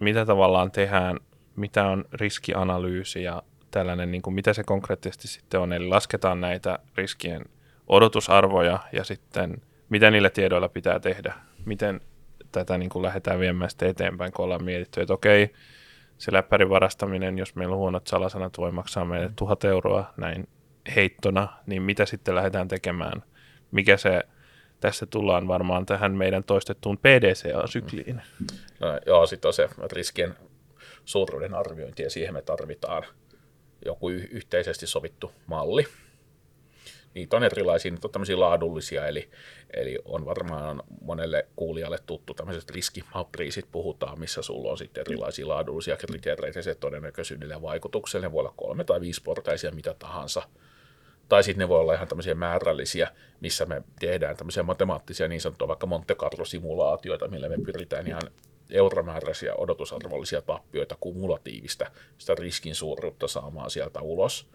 mitä 0.00 0.26
tavallaan 0.26 0.70
tehdään 0.70 1.20
mitä 1.56 1.86
on 1.86 2.04
riskianalyysi 2.12 3.22
ja 3.22 3.42
tällainen, 3.70 4.10
niin 4.10 4.22
kuin 4.22 4.34
mitä 4.34 4.52
se 4.52 4.64
konkreettisesti 4.64 5.28
sitten 5.28 5.60
on. 5.60 5.72
Eli 5.72 5.88
lasketaan 5.88 6.40
näitä 6.40 6.78
riskien 6.96 7.44
odotusarvoja 7.86 8.78
ja 8.92 9.04
sitten 9.04 9.62
mitä 9.88 10.10
niillä 10.10 10.30
tiedoilla 10.30 10.68
pitää 10.68 11.00
tehdä. 11.00 11.34
Miten 11.64 12.00
tätä 12.52 12.78
niin 12.78 12.90
kuin 12.90 13.02
lähdetään 13.02 13.40
viemään 13.40 13.70
sitten 13.70 13.88
eteenpäin, 13.88 14.32
kun 14.32 14.44
ollaan 14.44 14.64
mietitty, 14.64 15.00
että 15.00 15.14
okei, 15.14 15.52
se 16.18 16.32
läppärin 16.32 16.70
varastaminen, 16.70 17.38
jos 17.38 17.54
meillä 17.54 17.72
on 17.72 17.78
huonot 17.78 18.06
salasanat, 18.06 18.58
voi 18.58 18.72
maksaa 18.72 19.04
meille 19.04 19.30
tuhat 19.36 19.64
euroa 19.64 20.12
näin 20.16 20.48
heittona, 20.96 21.48
niin 21.66 21.82
mitä 21.82 22.06
sitten 22.06 22.34
lähdetään 22.34 22.68
tekemään? 22.68 23.22
Mikä 23.70 23.96
se, 23.96 24.22
tässä 24.80 25.06
tullaan 25.06 25.48
varmaan 25.48 25.86
tähän 25.86 26.12
meidän 26.12 26.44
toistettuun 26.44 26.98
PDCA-sykliin. 26.98 28.22
No, 28.80 29.00
joo, 29.06 29.26
sitten 29.26 29.48
on 29.48 29.52
se 29.52 29.68
riskien 29.92 30.34
suuruuden 31.04 31.54
arviointi 31.54 32.02
ja 32.02 32.10
siihen 32.10 32.34
me 32.34 32.42
tarvitaan 32.42 33.04
joku 33.84 34.08
yhteisesti 34.10 34.86
sovittu 34.86 35.32
malli. 35.46 35.86
Niitä 37.14 37.36
on 37.36 37.44
erilaisia, 37.44 37.90
niitä 37.90 38.06
on 38.06 38.12
tämmöisiä 38.12 38.40
laadullisia, 38.40 39.06
eli, 39.06 39.30
eli 39.74 39.98
on 40.04 40.24
varmaan 40.24 40.82
monelle 41.00 41.46
kuulijalle 41.56 41.98
tuttu 42.06 42.34
tämmöiset 42.34 42.70
riskimatriisit 42.70 43.66
puhutaan, 43.72 44.20
missä 44.20 44.42
sulla 44.42 44.70
on 44.70 44.78
sitten 44.78 45.00
erilaisia 45.00 45.48
laadullisia 45.48 45.96
kriteereitä 45.96 46.62
se 46.62 46.74
todennäköisyydelle 46.74 47.54
ja 47.54 47.62
vaikutukselle. 47.62 48.26
Ne 48.26 48.32
voi 48.32 48.40
olla 48.40 48.54
kolme 48.56 48.84
tai 48.84 49.00
viisi 49.00 49.22
portaisia, 49.22 49.70
mitä 49.70 49.94
tahansa. 49.98 50.42
Tai 51.28 51.42
sitten 51.42 51.58
ne 51.58 51.68
voi 51.68 51.80
olla 51.80 51.94
ihan 51.94 52.08
tämmöisiä 52.08 52.34
määrällisiä, 52.34 53.08
missä 53.40 53.66
me 53.66 53.82
tehdään 54.00 54.36
tämmöisiä 54.36 54.62
matemaattisia 54.62 55.28
niin 55.28 55.40
sanottuja 55.40 55.68
vaikka 55.68 55.86
Monte 55.86 56.14
Carlo-simulaatioita, 56.14 57.28
millä 57.28 57.48
me 57.48 57.56
pyritään 57.64 58.06
ihan 58.06 58.22
euromääräisiä 58.70 59.54
odotusarvollisia 59.54 60.42
tappioita 60.42 60.96
kumulatiivista 61.00 61.90
sitä 62.18 62.34
riskin 62.34 62.74
suuruutta 62.74 63.28
saamaan 63.28 63.70
sieltä 63.70 64.00
ulos. 64.00 64.46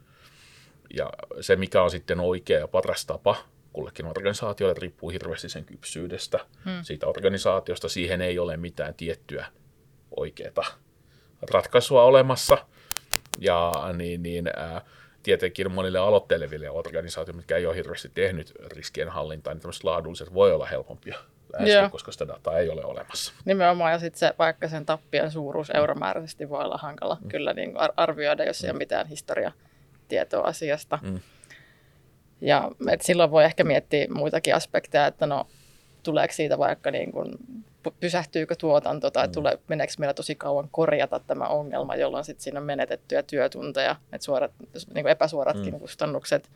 Ja 0.97 1.09
se, 1.41 1.55
mikä 1.55 1.83
on 1.83 1.91
sitten 1.91 2.19
oikea 2.19 2.59
ja 2.59 2.67
paras 2.67 3.05
tapa 3.05 3.35
kullekin 3.73 4.05
organisaatiolle, 4.05 4.75
riippuu 4.77 5.09
hirveästi 5.09 5.49
sen 5.49 5.65
kypsyydestä 5.65 6.39
hmm. 6.65 6.83
siitä 6.83 7.07
organisaatiosta. 7.07 7.89
Siihen 7.89 8.21
ei 8.21 8.39
ole 8.39 8.57
mitään 8.57 8.93
tiettyä 8.93 9.45
oikeaa 10.17 10.65
ratkaisua 11.51 12.03
olemassa. 12.03 12.57
Ja 13.39 13.71
niin, 13.93 14.23
niin, 14.23 14.47
ää, 14.47 14.81
tietenkin 15.23 15.71
monille 15.71 15.99
aloitteleville 15.99 16.69
organisaatioille, 16.69 17.37
mitkä 17.37 17.57
ei 17.57 17.65
ole 17.65 17.75
hirveästi 17.75 18.11
tehnyt 18.13 18.53
riskien 18.65 19.09
hallintaa, 19.09 19.53
niin 19.53 19.61
tämmöiset 19.61 19.83
laadulliset 19.83 20.33
voi 20.33 20.51
olla 20.51 20.65
helpompia 20.65 21.19
lähestyä, 21.53 21.89
koska 21.89 22.11
sitä 22.11 22.27
dataa 22.27 22.59
ei 22.59 22.69
ole 22.69 22.85
olemassa. 22.85 23.33
Nimenomaan, 23.45 23.91
ja 23.91 23.99
sitten 23.99 24.19
se, 24.19 24.33
vaikka 24.39 24.67
sen 24.67 24.85
tappion 24.85 25.31
suuruus 25.31 25.69
euromääräisesti 25.69 26.49
voi 26.49 26.63
olla 26.63 26.77
hankala 26.77 27.17
mm. 27.21 27.27
kyllä 27.27 27.53
niin 27.53 27.73
arvioida, 27.97 28.43
jos 28.43 28.61
mm. 28.61 28.65
ei 28.65 28.71
ole 28.71 28.77
mitään 28.77 29.07
historiatietoa 29.07 30.43
asiasta. 30.47 30.99
Mm. 31.01 31.19
Ja 32.41 32.71
et 32.91 33.01
silloin 33.01 33.31
voi 33.31 33.45
ehkä 33.45 33.63
miettiä 33.63 34.07
muitakin 34.09 34.55
aspekteja, 34.55 35.07
että 35.07 35.25
no, 35.25 35.47
tuleeko 36.03 36.33
siitä 36.33 36.57
vaikka 36.57 36.91
niin 36.91 37.11
kuin, 37.11 37.33
pysähtyykö 37.99 38.55
tuotanto 38.55 39.11
tai 39.11 39.27
mm. 39.27 39.31
tulee, 39.31 39.59
meneekö 39.67 39.93
meillä 39.99 40.13
tosi 40.13 40.35
kauan 40.35 40.69
korjata 40.71 41.19
tämä 41.19 41.47
ongelma, 41.47 41.95
jolloin 41.95 42.23
sitten 42.23 42.43
siinä 42.43 42.59
on 42.59 42.65
menetettyjä 42.65 43.23
työtunteja, 43.23 43.95
että 44.13 44.25
suorat, 44.25 44.51
niin 44.93 45.03
kuin 45.03 45.11
epäsuoratkin 45.11 45.73
mm. 45.73 45.79
kustannukset. 45.79 46.49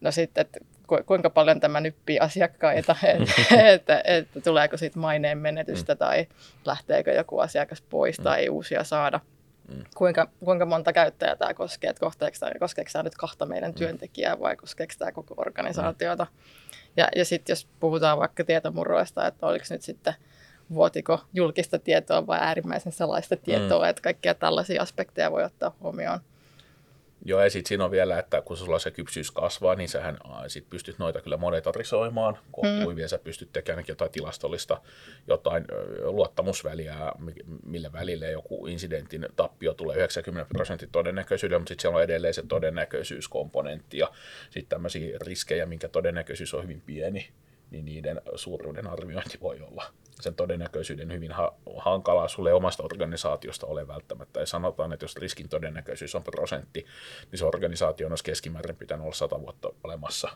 No 0.00 0.10
sitten, 0.10 0.42
että 0.42 0.60
kuinka 1.06 1.30
paljon 1.30 1.60
tämä 1.60 1.80
nyppii 1.80 2.18
asiakkaita, 2.18 2.96
että, 3.14 3.62
että, 3.72 4.02
että 4.04 4.40
tuleeko 4.40 4.76
siitä 4.76 4.98
maineen 4.98 5.38
menetystä 5.38 5.94
mm. 5.94 5.98
tai 5.98 6.26
lähteekö 6.64 7.12
joku 7.12 7.38
asiakas 7.38 7.82
pois 7.82 8.18
mm. 8.18 8.24
tai 8.24 8.48
uusia 8.48 8.84
saada. 8.84 9.20
Mm. 9.68 9.84
Kuinka, 9.96 10.28
kuinka 10.44 10.66
monta 10.66 10.92
käyttäjää 10.92 11.36
tämä 11.36 11.54
koskee, 11.54 11.90
että 11.90 12.00
koskeeko 12.00 12.36
tämä, 12.40 12.52
koskeeko 12.58 12.90
tämä 12.92 13.02
nyt 13.02 13.14
kahta 13.14 13.46
meidän 13.46 13.70
mm. 13.70 13.74
työntekijää 13.74 14.40
vai 14.40 14.56
koskeeko 14.56 14.92
tämä 14.98 15.12
koko 15.12 15.34
organisaatiota. 15.36 16.24
Mm. 16.24 16.30
Ja, 16.96 17.08
ja 17.16 17.24
sitten 17.24 17.52
jos 17.52 17.68
puhutaan 17.80 18.18
vaikka 18.18 18.44
tietomurroista, 18.44 19.26
että 19.26 19.46
oliko 19.46 19.64
nyt 19.70 19.82
sitten 19.82 20.14
vuotiko 20.74 21.20
julkista 21.34 21.78
tietoa 21.78 22.26
vai 22.26 22.38
äärimmäisen 22.40 22.92
salaista 22.92 23.36
tietoa, 23.36 23.84
mm. 23.84 23.90
että 23.90 24.02
kaikkia 24.02 24.34
tällaisia 24.34 24.82
aspekteja 24.82 25.32
voi 25.32 25.44
ottaa 25.44 25.76
huomioon. 25.80 26.20
Joo, 27.28 27.42
ja 27.42 27.50
sitten 27.50 27.68
siinä 27.68 27.84
on 27.84 27.90
vielä, 27.90 28.18
että 28.18 28.42
kun 28.42 28.56
sulla 28.56 28.78
se 28.78 28.90
kypsyys 28.90 29.30
kasvaa, 29.30 29.74
niin 29.74 29.88
sähän 29.88 30.18
sit 30.48 30.70
pystyt 30.70 30.98
noita 30.98 31.20
kyllä 31.20 31.36
monetarisoimaan 31.36 32.38
kohtuivia, 32.52 33.06
mm. 33.06 33.08
sä 33.08 33.18
pystyt 33.18 33.52
tekemään 33.52 33.84
jotain 33.88 34.10
tilastollista, 34.10 34.80
jotain 35.26 35.64
luottamusväliä, 36.02 37.12
millä 37.64 37.92
välillä 37.92 38.26
joku 38.26 38.66
incidentin 38.66 39.28
tappio 39.36 39.74
tulee 39.74 39.96
90 39.96 40.48
prosentin 40.54 40.90
todennäköisyydellä, 40.92 41.58
mutta 41.58 41.68
sitten 41.68 41.82
siellä 41.82 41.96
on 41.96 42.02
edelleen 42.02 42.34
se 42.34 42.42
todennäköisyyskomponentti 42.48 43.98
ja 43.98 44.10
sitten 44.50 44.68
tämmöisiä 44.68 45.18
riskejä, 45.20 45.66
minkä 45.66 45.88
todennäköisyys 45.88 46.54
on 46.54 46.62
hyvin 46.62 46.80
pieni, 46.80 47.28
niin 47.70 47.84
niiden 47.84 48.20
suuruuden 48.34 48.86
arviointi 48.86 49.38
voi 49.40 49.60
olla 49.60 49.84
sen 50.20 50.34
todennäköisyyden 50.34 51.12
hyvin 51.12 51.32
ha- 51.32 51.54
hankalaa 51.76 52.28
sulle 52.28 52.52
omasta 52.52 52.82
organisaatiosta 52.82 53.66
ole 53.66 53.88
välttämättä. 53.88 54.40
Ja 54.40 54.46
sanotaan, 54.46 54.92
että 54.92 55.04
jos 55.04 55.16
riskin 55.16 55.48
todennäköisyys 55.48 56.14
on 56.14 56.22
prosentti, 56.22 56.86
niin 57.30 57.38
se 57.38 57.44
organisaatio 57.44 58.08
olisi 58.08 58.24
keskimäärin 58.24 58.76
pitänyt 58.76 59.04
olla 59.04 59.14
sata 59.14 59.40
vuotta 59.40 59.68
olemassa, 59.84 60.30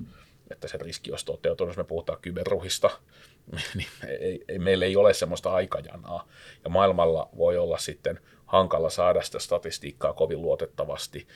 että 0.51 0.69
se 0.69 0.79
riski 0.79 1.11
olisi 1.11 1.27
toteutunut. 1.27 1.71
Jos 1.71 1.77
me 1.77 1.85
puhutaan 1.85 2.19
kyberruhista, 2.23 2.91
niin 3.75 3.89
ei, 4.09 4.45
ei, 4.49 4.59
meillä 4.59 4.85
ei 4.85 4.97
ole 4.97 5.15
sellaista 5.15 5.53
aikajanaa. 5.53 6.29
Ja 6.65 6.71
maailmalla 6.71 7.29
voi 7.37 7.57
olla 7.59 7.79
sitten 7.79 8.21
hankala 8.47 8.91
saada 8.91 9.23
sitä 9.23 9.39
statistiikkaa 9.39 10.13
kovin 10.13 10.43
luotettavasti 10.43 11.27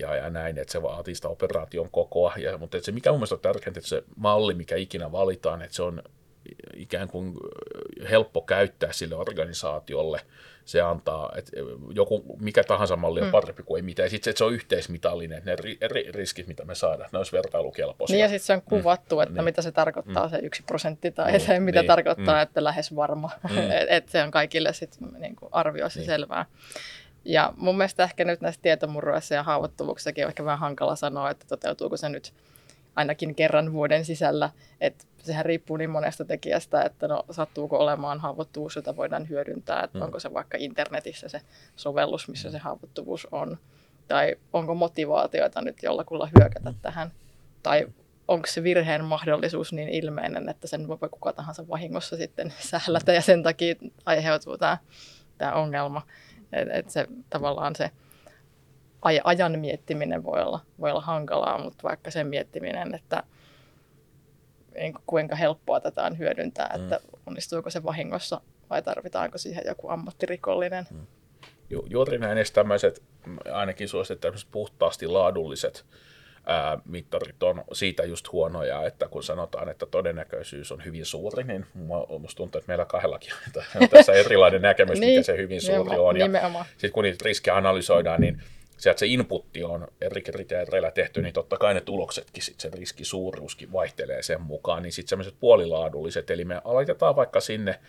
ja, 0.00 0.16
ja 0.16 0.30
näin, 0.30 0.58
että 0.58 0.72
se 0.72 0.82
vaatii 0.82 1.14
sitä 1.14 1.28
operaation 1.28 1.90
kokoa. 1.90 2.32
Ja, 2.36 2.58
mutta 2.58 2.78
se 2.80 2.92
mikä 2.92 3.10
mun 3.10 3.18
mielestä 3.18 3.34
on 3.34 3.40
tärkeintä, 3.40 3.78
että 3.80 3.88
se 3.88 4.02
malli, 4.16 4.54
mikä 4.54 4.76
ikinä 4.76 5.12
valitaan, 5.12 5.62
että 5.62 5.76
se 5.76 5.82
on 5.82 6.02
ikään 6.74 7.08
kuin 7.08 7.34
helppo 8.10 8.40
käyttää 8.40 8.92
sille 8.92 9.14
organisaatiolle. 9.14 10.20
Se 10.64 10.80
antaa, 10.80 11.32
että 11.36 11.52
joku, 11.94 12.36
mikä 12.40 12.64
tahansa 12.64 12.96
malli 12.96 13.20
on 13.20 13.26
mm. 13.26 13.30
parempi 13.30 13.62
kuin 13.62 13.78
ei 13.78 13.82
mitään. 13.82 14.10
Sitten 14.10 14.36
se 14.36 14.44
on 14.44 14.52
yhteismitallinen, 14.52 15.42
ne 15.44 15.56
ri, 15.56 15.78
riskit, 16.10 16.46
mitä 16.46 16.64
me 16.64 16.74
saadaan, 16.74 17.10
ne 17.12 17.18
olisi 17.18 17.32
vertailukelpoisia. 17.32 18.14
Niin 18.14 18.22
ja 18.22 18.28
sitten 18.28 18.46
se 18.46 18.52
on 18.52 18.62
kuvattu, 18.62 19.16
mm. 19.16 19.22
että 19.22 19.34
niin. 19.34 19.44
mitä 19.44 19.62
se 19.62 19.72
tarkoittaa 19.72 20.26
mm. 20.26 20.30
se 20.30 20.38
yksi 20.38 20.62
prosentti 20.62 21.10
tai 21.10 21.32
niin. 21.32 21.40
se, 21.40 21.60
mitä 21.60 21.80
niin. 21.80 21.86
tarkoittaa, 21.86 22.34
mm. 22.34 22.42
että 22.42 22.64
lähes 22.64 22.96
varma. 22.96 23.30
Mm. 23.50 23.56
että 23.88 24.12
se 24.12 24.22
on 24.22 24.30
kaikille 24.30 24.72
sitten 24.72 25.08
niin 25.18 25.36
arvioisi 25.52 25.98
niin. 25.98 26.06
selvää. 26.06 26.46
Ja 27.26 27.52
mun 27.56 27.76
mielestä 27.76 28.04
ehkä 28.04 28.24
nyt 28.24 28.40
näissä 28.40 28.60
tietomurroissa 28.62 29.34
ja 29.34 29.42
haavoittuvuuksissakin 29.42 30.24
on 30.24 30.28
ehkä 30.28 30.44
vähän 30.44 30.58
hankala 30.58 30.96
sanoa, 30.96 31.30
että 31.30 31.46
toteutuuko 31.48 31.96
se 31.96 32.08
nyt 32.08 32.32
ainakin 32.96 33.34
kerran 33.34 33.72
vuoden 33.72 34.04
sisällä. 34.04 34.50
Että 34.80 35.04
sehän 35.18 35.44
riippuu 35.44 35.76
niin 35.76 35.90
monesta 35.90 36.24
tekijästä, 36.24 36.82
että 36.82 37.08
no, 37.08 37.24
sattuuko 37.30 37.78
olemaan 37.78 38.20
haavoittuvuus, 38.20 38.76
jota 38.76 38.96
voidaan 38.96 39.28
hyödyntää, 39.28 39.82
että 39.84 39.98
mm. 39.98 40.04
onko 40.04 40.20
se 40.20 40.34
vaikka 40.34 40.58
internetissä 40.60 41.28
se 41.28 41.40
sovellus, 41.76 42.28
missä 42.28 42.50
se 42.50 42.58
haavoittuvuus 42.58 43.28
on, 43.32 43.58
tai 44.08 44.36
onko 44.52 44.74
motivaatioita 44.74 45.62
nyt 45.62 45.82
jollakulla 45.82 46.28
hyökätä 46.38 46.70
mm. 46.70 46.76
tähän, 46.82 47.12
tai 47.62 47.86
onko 48.28 48.46
se 48.46 48.62
virheen 48.62 49.04
mahdollisuus 49.04 49.72
niin 49.72 49.88
ilmeinen, 49.88 50.48
että 50.48 50.66
sen 50.66 50.88
voi 50.88 50.98
kuka 51.10 51.32
tahansa 51.32 51.68
vahingossa 51.68 52.16
sitten 52.16 52.52
sählätä 52.58 53.12
ja 53.12 53.22
sen 53.22 53.42
takia 53.42 53.74
aiheutuu 54.04 54.58
tämä, 54.58 54.78
tämä 55.38 55.52
ongelma. 55.52 56.02
Että 56.52 56.74
et 56.74 56.90
se 56.90 57.06
tavallaan 57.30 57.76
se 57.76 57.90
ajan 59.24 59.58
miettiminen 59.58 60.24
voi 60.24 60.42
olla, 60.42 60.60
voi 60.80 60.90
olla 60.90 61.00
hankalaa, 61.00 61.64
mutta 61.64 61.82
vaikka 61.82 62.10
sen 62.10 62.26
miettiminen, 62.26 62.94
että 62.94 63.22
niin 64.74 64.94
kuinka 65.06 65.36
helppoa 65.36 65.80
tätä 65.80 66.02
on 66.02 66.18
hyödyntää, 66.18 66.76
mm. 66.76 66.82
että 66.82 67.00
onnistuuko 67.26 67.70
se 67.70 67.84
vahingossa 67.84 68.40
vai 68.70 68.82
tarvitaanko 68.82 69.38
siihen 69.38 69.64
joku 69.66 69.88
ammattirikollinen. 69.88 70.86
Mm. 70.90 71.06
Ju, 71.70 71.86
juuri 71.90 72.18
näin 72.18 72.32
edes 72.38 72.50
tämmöiset, 72.50 73.02
ainakin 73.52 73.88
suosittelen 73.88 74.38
puhtaasti 74.50 75.06
laadulliset 75.06 75.84
ää, 76.46 76.78
mittarit 76.84 77.42
on 77.42 77.64
siitä 77.72 78.04
just 78.04 78.32
huonoja, 78.32 78.86
että 78.86 79.08
kun 79.08 79.22
sanotaan, 79.22 79.68
että 79.68 79.86
todennäköisyys 79.86 80.72
on 80.72 80.84
hyvin 80.84 81.06
suuri, 81.06 81.44
niin 81.44 81.66
musta 82.18 82.36
tuntuu, 82.36 82.58
että 82.58 82.68
meillä 82.68 82.84
kahdellakin 82.84 83.32
on 83.80 83.88
tässä 83.88 84.12
erilainen 84.24 84.62
näkemys, 84.62 85.00
niin, 85.00 85.10
mikä 85.12 85.22
se 85.22 85.36
hyvin 85.36 85.60
suuri 85.60 85.98
on. 85.98 86.16
Ja 86.16 86.26
sitten 86.70 86.92
kun 86.92 87.04
niitä 87.04 87.24
riskejä 87.24 87.56
analysoidaan, 87.56 88.20
niin 88.20 88.42
sieltä 88.76 88.98
se 88.98 89.06
inputti 89.06 89.64
on 89.64 89.88
eri 90.00 90.22
kriteereillä 90.22 90.90
tehty, 90.90 91.22
niin 91.22 91.34
totta 91.34 91.56
kai 91.56 91.74
ne 91.74 91.80
tuloksetkin, 91.80 92.42
sit 92.42 92.60
se 92.60 92.70
riskisuuruuskin 92.74 93.72
vaihtelee 93.72 94.22
sen 94.22 94.40
mukaan, 94.40 94.82
niin 94.82 94.92
sitten 94.92 95.08
semmoiset 95.08 95.34
puolilaadulliset, 95.40 96.30
eli 96.30 96.44
me 96.44 96.60
aloitetaan 96.64 97.16
vaikka 97.16 97.40
sinne, 97.40 97.80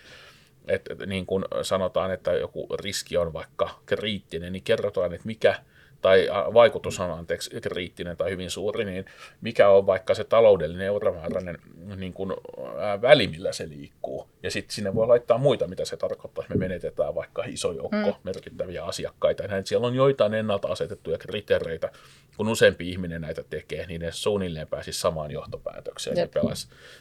että 0.68 1.06
niin 1.06 1.26
kuin 1.26 1.46
sanotaan, 1.62 2.12
että 2.12 2.32
joku 2.32 2.68
riski 2.80 3.18
on 3.18 3.34
vaikka 3.34 3.80
kriittinen, 3.86 4.54
niin 4.54 4.64
kerrotaan, 4.64 5.14
että 5.14 5.28
mikä 5.28 5.56
tai 6.02 6.28
vaikutus 6.54 7.00
on 7.00 7.12
anteeksi, 7.12 7.62
kriittinen 7.62 8.18
tai 8.18 8.32
hyvin 8.32 8.52
suuri, 8.52 8.86
niin 8.86 9.06
mikä 9.42 9.70
on 9.70 9.86
vaikka 9.86 10.16
se 10.16 10.24
taloudellinen 10.24 10.88
euromääräinen 10.88 11.58
niin 11.96 12.14
kuin, 12.14 12.34
ää, 12.78 13.02
väli, 13.02 13.28
millä 13.28 13.52
se 13.52 13.70
liikkuu. 13.70 14.30
Ja 14.44 14.52
sitten 14.52 14.76
sinne 14.76 14.96
voi 14.96 15.08
laittaa 15.08 15.38
muita, 15.38 15.68
mitä 15.68 15.86
se 15.86 15.98
tarkoittaa, 15.98 16.44
että 16.44 16.56
me 16.56 16.60
menetetään 16.60 17.16
vaikka 17.16 17.44
iso 17.48 17.72
joukko 17.72 17.98
mm. 17.98 18.14
merkittäviä 18.24 18.86
asiakkaita. 18.86 19.44
Ja 19.44 19.48
näin, 19.48 19.68
siellä 19.68 19.88
on 19.88 19.96
joitain 19.96 20.34
ennalta 20.34 20.68
asetettuja 20.68 21.18
kriteereitä, 21.18 21.92
kun 22.38 22.48
useampi 22.48 22.90
ihminen 22.90 23.22
näitä 23.22 23.44
tekee, 23.50 23.86
niin 23.86 24.02
ne 24.02 24.12
suunnilleen 24.12 24.68
pääsisi 24.68 25.00
samaan 25.00 25.32
johtopäätökseen. 25.32 26.18
Yep. 26.18 26.36
Ne 26.36 26.42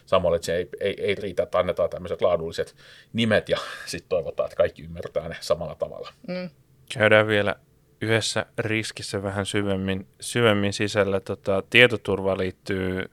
samalla, 0.05 0.35
että 0.35 0.45
se 0.45 0.55
ei, 0.55 0.69
ei, 0.79 0.95
ei 1.01 1.15
riitä, 1.15 1.43
että 1.43 1.59
annetaan 1.59 1.89
tämmöiset 1.89 2.21
laadulliset 2.21 2.75
nimet 3.13 3.49
ja 3.49 3.57
sitten 3.85 4.09
toivotaan, 4.09 4.47
että 4.47 4.57
kaikki 4.57 4.83
ymmärtää 4.83 5.29
ne 5.29 5.37
samalla 5.39 5.75
tavalla. 5.75 6.09
Mm. 6.27 6.49
Käydään 6.93 7.27
vielä 7.27 7.55
yhdessä 8.01 8.45
riskissä 8.57 9.23
vähän 9.23 9.45
syvemmin, 9.45 10.07
syvemmin 10.19 10.73
sisällä. 10.73 11.19
Tota, 11.19 11.63
tietoturva 11.69 12.37
liittyy 12.37 13.09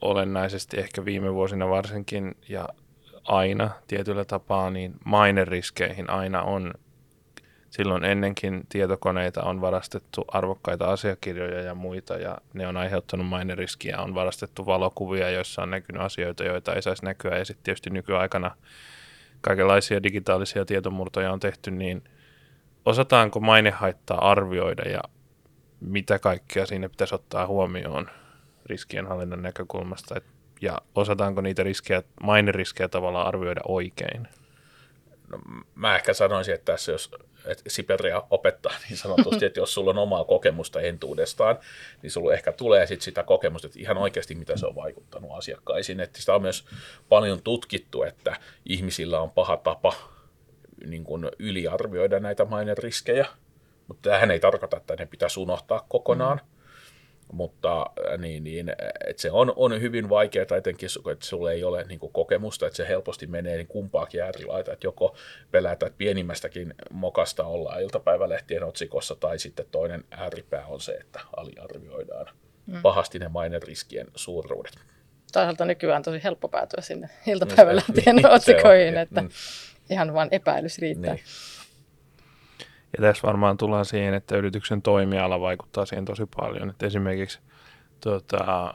olennaisesti 0.00 0.80
ehkä 0.80 1.04
viime 1.04 1.34
vuosina 1.34 1.68
varsinkin 1.68 2.36
ja 2.48 2.68
aina 3.24 3.70
tietyllä 3.86 4.24
tapaa 4.24 4.70
niin 4.70 4.94
maineriskeihin 5.04 6.10
aina 6.10 6.42
on 6.42 6.74
silloin 7.72 8.04
ennenkin 8.04 8.62
tietokoneita 8.68 9.42
on 9.42 9.60
varastettu 9.60 10.24
arvokkaita 10.28 10.84
asiakirjoja 10.84 11.60
ja 11.60 11.74
muita, 11.74 12.16
ja 12.16 12.38
ne 12.52 12.66
on 12.66 12.76
aiheuttanut 12.76 13.26
maineriskiä. 13.26 13.98
On 13.98 14.14
varastettu 14.14 14.66
valokuvia, 14.66 15.30
joissa 15.30 15.62
on 15.62 15.70
näkynyt 15.70 16.02
asioita, 16.02 16.44
joita 16.44 16.74
ei 16.74 16.82
saisi 16.82 17.04
näkyä, 17.04 17.38
ja 17.38 17.44
sitten 17.44 17.64
tietysti 17.64 17.90
nykyaikana 17.90 18.56
kaikenlaisia 19.40 20.02
digitaalisia 20.02 20.64
tietomurtoja 20.64 21.32
on 21.32 21.40
tehty, 21.40 21.70
niin 21.70 22.02
osataanko 22.84 23.40
mainehaittaa 23.40 24.30
arvioida 24.30 24.88
ja 24.88 25.00
mitä 25.80 26.18
kaikkea 26.18 26.66
siinä 26.66 26.88
pitäisi 26.88 27.14
ottaa 27.14 27.46
huomioon 27.46 28.10
riskienhallinnan 28.66 29.42
näkökulmasta, 29.42 30.14
ja 30.60 30.78
osataanko 30.94 31.40
niitä 31.40 31.62
riskejä, 31.62 32.02
maineriskejä 32.22 32.88
tavallaan 32.88 33.26
arvioida 33.26 33.60
oikein? 33.68 34.28
No, 35.28 35.38
mä 35.74 35.96
ehkä 35.96 36.14
sanoisin, 36.14 36.54
että 36.54 36.72
tässä 36.72 36.92
jos 36.92 37.10
että 37.46 37.64
Siberia 37.68 38.22
opettaa 38.30 38.72
niin 38.88 38.96
sanotusti, 38.96 39.44
että 39.46 39.60
jos 39.60 39.74
sulla 39.74 39.90
on 39.90 39.98
omaa 39.98 40.24
kokemusta 40.24 40.80
entuudestaan, 40.80 41.58
niin 42.02 42.10
sulla 42.10 42.34
ehkä 42.34 42.52
tulee 42.52 42.86
sit 42.86 43.00
sitä 43.00 43.22
kokemusta, 43.22 43.66
että 43.66 43.78
ihan 43.80 43.98
oikeasti 43.98 44.34
mitä 44.34 44.56
se 44.56 44.66
on 44.66 44.74
vaikuttanut 44.74 45.30
asiakkaisiin. 45.32 46.00
Että 46.00 46.20
sitä 46.20 46.34
on 46.34 46.42
myös 46.42 46.64
paljon 47.08 47.42
tutkittu, 47.42 48.02
että 48.02 48.36
ihmisillä 48.66 49.20
on 49.20 49.30
paha 49.30 49.56
tapa 49.56 49.94
niin 50.86 51.04
kuin 51.04 51.28
yliarvioida 51.38 52.20
näitä 52.20 52.44
maineriskejä, 52.44 53.26
mutta 53.88 54.10
tähän 54.10 54.30
ei 54.30 54.40
tarkoita, 54.40 54.76
että 54.76 54.96
ne 54.98 55.06
pitäisi 55.06 55.40
unohtaa 55.40 55.86
kokonaan. 55.88 56.40
Mm 56.44 56.52
mutta 57.32 57.80
äh, 58.12 58.18
niin, 58.18 58.44
niin, 58.44 58.68
että 59.06 59.22
se 59.22 59.30
on, 59.30 59.52
on 59.56 59.80
hyvin 59.80 60.08
vaikeaa, 60.08 60.56
etenkin 60.56 60.88
että 61.12 61.26
sulla 61.26 61.52
ei 61.52 61.64
ole 61.64 61.84
niin 61.84 62.00
kuin, 62.00 62.12
kokemusta, 62.12 62.66
että 62.66 62.76
se 62.76 62.88
helposti 62.88 63.26
menee 63.26 63.56
niin 63.56 63.66
kumpaakin 63.66 64.22
äärilaita, 64.22 64.72
että 64.72 64.86
joko 64.86 65.16
pelätä, 65.50 65.86
että 65.86 65.98
pienimmästäkin 65.98 66.74
mokasta 66.90 67.44
ollaan 67.44 67.82
iltapäivälehtien 67.82 68.64
otsikossa, 68.64 69.16
tai 69.16 69.38
sitten 69.38 69.66
toinen 69.70 70.04
ääripää 70.10 70.66
on 70.66 70.80
se, 70.80 70.92
että 70.92 71.20
aliarvioidaan 71.36 72.26
mm. 72.66 72.82
pahasti 72.82 73.18
ne 73.18 73.28
maineriskien 73.28 74.06
suuruudet. 74.14 74.74
Toisaalta 75.32 75.64
nykyään 75.64 75.96
on 75.96 76.02
tosi 76.02 76.24
helppo 76.24 76.48
päätyä 76.48 76.80
sinne 76.80 77.08
iltapäivälehtien 77.26 78.16
niin, 78.16 78.30
otsikoihin, 78.36 78.96
että 78.96 79.22
mm. 79.22 79.28
Ihan 79.92 80.14
vain 80.14 80.28
epäilys 80.30 80.78
riittää. 80.78 81.14
Niin. 81.14 81.24
Ja 82.96 83.02
tässä 83.02 83.26
varmaan 83.26 83.56
tullaan 83.56 83.84
siihen, 83.84 84.14
että 84.14 84.36
yrityksen 84.36 84.82
toimiala 84.82 85.40
vaikuttaa 85.40 85.86
siihen 85.86 86.04
tosi 86.04 86.22
paljon. 86.36 86.70
Että 86.70 86.86
esimerkiksi 86.86 87.40
tota, 88.00 88.74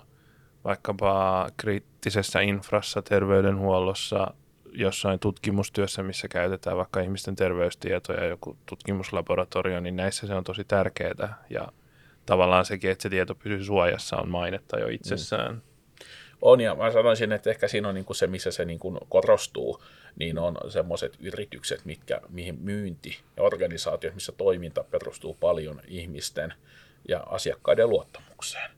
vaikkapa 0.63 1.47
kriittisessä 1.58 2.41
infrassa, 2.41 3.01
terveydenhuollossa, 3.01 4.34
jossain 4.71 5.19
tutkimustyössä, 5.19 6.03
missä 6.03 6.27
käytetään 6.27 6.77
vaikka 6.77 6.99
ihmisten 6.99 7.36
terveystietoja, 7.36 8.25
joku 8.25 8.58
tutkimuslaboratorio, 8.65 9.80
niin 9.80 9.95
näissä 9.95 10.27
se 10.27 10.34
on 10.34 10.43
tosi 10.43 10.63
tärkeää. 10.63 11.43
Ja 11.49 11.67
tavallaan 12.25 12.65
sekin, 12.65 12.91
että 12.91 13.01
se 13.03 13.10
tieto 13.10 13.36
pysyy 13.36 13.63
suojassa, 13.63 14.17
on 14.17 14.30
mainetta 14.30 14.80
jo 14.80 14.88
itsessään. 14.88 15.53
Mm. 15.53 15.62
On, 16.41 16.62
ja 16.62 16.76
mä 16.76 16.91
sanoisin, 16.91 17.32
että 17.32 17.50
ehkä 17.50 17.67
siinä 17.67 17.89
on 17.89 17.95
niin 17.95 18.06
kuin 18.06 18.17
se, 18.17 18.28
missä 18.28 18.52
se 18.52 18.65
niin 18.65 18.80
kuin 18.80 18.97
korostuu, 19.10 19.84
niin 20.15 20.39
on 20.39 20.58
semmoiset 20.69 21.13
yritykset, 21.19 21.86
mitkä, 21.86 22.21
mihin 22.30 22.58
myynti 22.62 23.17
ja 23.38 23.43
organisaatiot, 23.43 24.13
missä 24.13 24.32
toiminta 24.32 24.84
perustuu 24.84 25.38
paljon 25.39 25.82
ihmisten 25.88 26.54
ja 27.08 27.19
asiakkaiden 27.19 27.89
luottamukseen. 27.89 28.71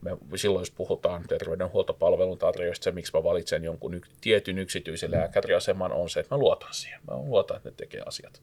Me, 0.00 0.16
silloin 0.36 0.60
jos 0.60 0.70
puhutaan 0.70 1.24
terveydenhuoltopalvelun 1.28 2.38
tarjoajista, 2.38 2.84
se 2.84 2.92
miksi 2.92 3.12
mä 3.14 3.24
valitsen 3.24 3.64
jonkun 3.64 3.94
y- 3.94 4.00
tietyn 4.20 4.58
yksityisen 4.58 5.10
lääkäriaseman 5.10 5.92
on 5.92 6.10
se, 6.10 6.20
että 6.20 6.34
mä 6.34 6.38
luotan 6.38 6.74
siihen. 6.74 7.00
Mä 7.10 7.16
luotan, 7.16 7.56
että 7.56 7.68
ne 7.68 7.74
tekee 7.76 8.02
asiat 8.06 8.42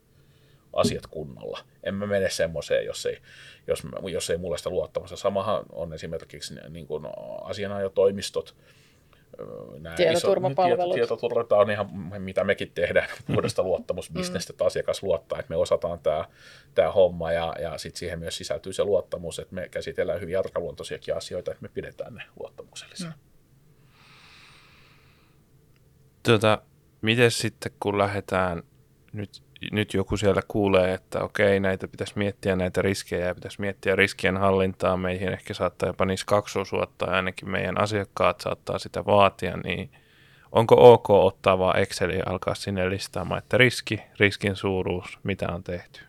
asiat 0.73 1.07
kunnolla. 1.07 1.59
En 1.83 1.95
mä 1.95 2.07
mene 2.07 2.29
semmoiseen, 2.29 2.86
jos 2.86 3.05
ei, 3.05 3.17
jos, 3.67 3.83
jos 4.12 4.29
ei 4.29 4.38
mulle 4.38 4.57
sitä 4.57 4.69
luottamassa. 4.69 5.15
Samahan 5.15 5.65
on 5.71 5.93
esimerkiksi 5.93 6.55
niin 6.69 6.88
kuin 6.88 7.03
asianajotoimistot, 7.43 8.55
nämä 9.79 9.95
tietoturvapalvelut. 9.95 10.93
Tieto, 10.93 11.15
tietoturva 11.15 11.62
on 11.62 11.71
ihan 11.71 11.89
mitä 12.21 12.43
mekin 12.43 12.71
tehdään, 12.75 13.09
puhdasta 13.27 13.63
luottamusbisnestä, 13.63 14.53
että 14.53 14.65
asiakas 14.65 15.03
luottaa, 15.03 15.39
että 15.39 15.49
me 15.49 15.55
osataan 15.55 15.99
tämä, 15.99 16.25
tämä 16.75 16.91
homma 16.91 17.31
ja, 17.31 17.55
ja 17.62 17.77
sitten 17.77 17.99
siihen 17.99 18.19
myös 18.19 18.38
sisältyy 18.38 18.73
se 18.73 18.83
luottamus, 18.83 19.39
että 19.39 19.55
me 19.55 19.69
käsitellään 19.69 20.21
hyvin 20.21 20.39
arkaluontoisiakin 20.39 21.17
asioita, 21.17 21.51
että 21.51 21.62
me 21.62 21.69
pidetään 21.73 22.13
ne 22.13 22.23
luottamuksellisina. 22.39 23.09
Mm. 23.09 23.33
Tota, 26.23 26.62
miten 27.01 27.31
sitten 27.31 27.71
kun 27.79 27.97
lähdetään 27.97 28.63
nyt 29.13 29.42
nyt 29.71 29.93
joku 29.93 30.17
siellä 30.17 30.41
kuulee, 30.47 30.93
että 30.93 31.23
okei, 31.23 31.60
näitä 31.60 31.88
pitäisi 31.88 32.13
miettiä 32.15 32.56
näitä 32.56 32.82
riskejä 32.82 33.28
ja 33.28 33.36
pitäisi 33.36 33.62
miettiä 33.62 33.95
riskien 33.95 34.38
hallintaa, 34.38 34.97
meihin 34.97 35.34
ehkä 35.34 35.54
saattaa 35.54 35.89
jopa 35.89 36.06
niissä 36.06 36.26
kaksosuottaa 36.26 37.10
ja 37.10 37.15
ainakin 37.15 37.49
meidän 37.49 37.82
asiakkaat 37.82 38.41
saattaa 38.41 38.80
sitä 38.80 39.06
vaatia, 39.06 39.58
niin 39.58 39.91
onko 40.52 40.93
ok 40.93 41.10
ottaa 41.10 41.60
vaan 41.60 41.80
Exceli 41.80 42.17
ja 42.17 42.23
alkaa 42.26 42.56
sinne 42.56 42.89
listaamaan, 42.89 43.39
että 43.39 43.58
riski, 43.58 44.04
riskin 44.19 44.56
suuruus, 44.56 45.19
mitä 45.23 45.52
on 45.52 45.63
tehty? 45.63 45.99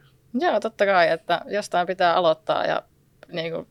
Joo, 0.40 0.60
totta 0.60 0.86
kai, 0.86 1.08
että 1.08 1.40
jostain 1.48 1.86
pitää 1.86 2.14
aloittaa 2.14 2.66
ja 2.66 2.82
niin 3.32 3.52
kuin 3.52 3.66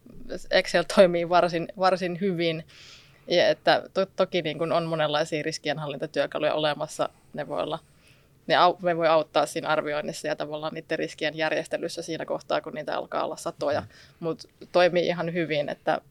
Excel 0.51 0.83
toimii 0.95 1.29
varsin, 1.29 1.67
varsin 1.79 2.17
hyvin. 2.21 2.63
Ja 3.27 3.47
että 3.47 3.83
to, 3.93 4.05
toki 4.05 4.41
niin 4.41 4.57
kuin 4.57 4.71
on 4.71 4.85
monenlaisia 4.85 5.43
riskienhallintatyökaluja 5.43 6.53
olemassa, 6.53 7.09
ne 7.33 7.47
voi 7.47 7.61
olla– 7.61 7.79
ne 8.47 8.55
au, 8.55 8.77
me 8.81 8.97
voi 8.97 9.07
auttaa 9.07 9.45
siinä 9.45 9.67
arvioinnissa 9.67 10.27
ja 10.27 10.35
tavallaan 10.35 10.73
niiden 10.73 10.99
riskien 10.99 11.37
järjestelyssä 11.37 12.01
siinä 12.01 12.25
kohtaa, 12.25 12.61
kun 12.61 12.73
niitä 12.73 12.97
alkaa 12.97 13.25
olla 13.25 13.35
satoja. 13.35 13.81
Mm. 13.81 13.87
Mutta 14.19 14.47
toimii 14.71 15.07
ihan 15.07 15.33
hyvin, 15.33 15.69
että 15.69 16.01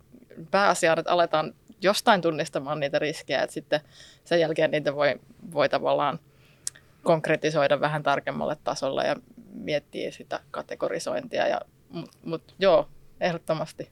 pääasia 0.50 0.92
on, 0.92 0.98
että 0.98 1.12
aletaan 1.12 1.54
jostain 1.80 2.20
tunnistamaan 2.20 2.80
niitä 2.80 2.98
riskejä, 2.98 3.42
että 3.42 3.54
sitten 3.54 3.80
sen 4.24 4.40
jälkeen 4.40 4.70
niitä 4.70 4.94
voi, 4.94 5.20
voi 5.52 5.68
tavallaan 5.68 6.18
konkretisoida 7.02 7.80
vähän 7.80 8.02
tarkemmalle 8.02 8.56
tasolle 8.64 9.06
ja 9.06 9.16
miettiä 9.54 10.10
sitä 10.10 10.40
kategorisointia. 10.50 11.48
Ja, 11.48 11.60
Mutta 11.88 12.18
mut, 12.24 12.54
joo, 12.58 12.88
ehdottomasti. 13.20 13.90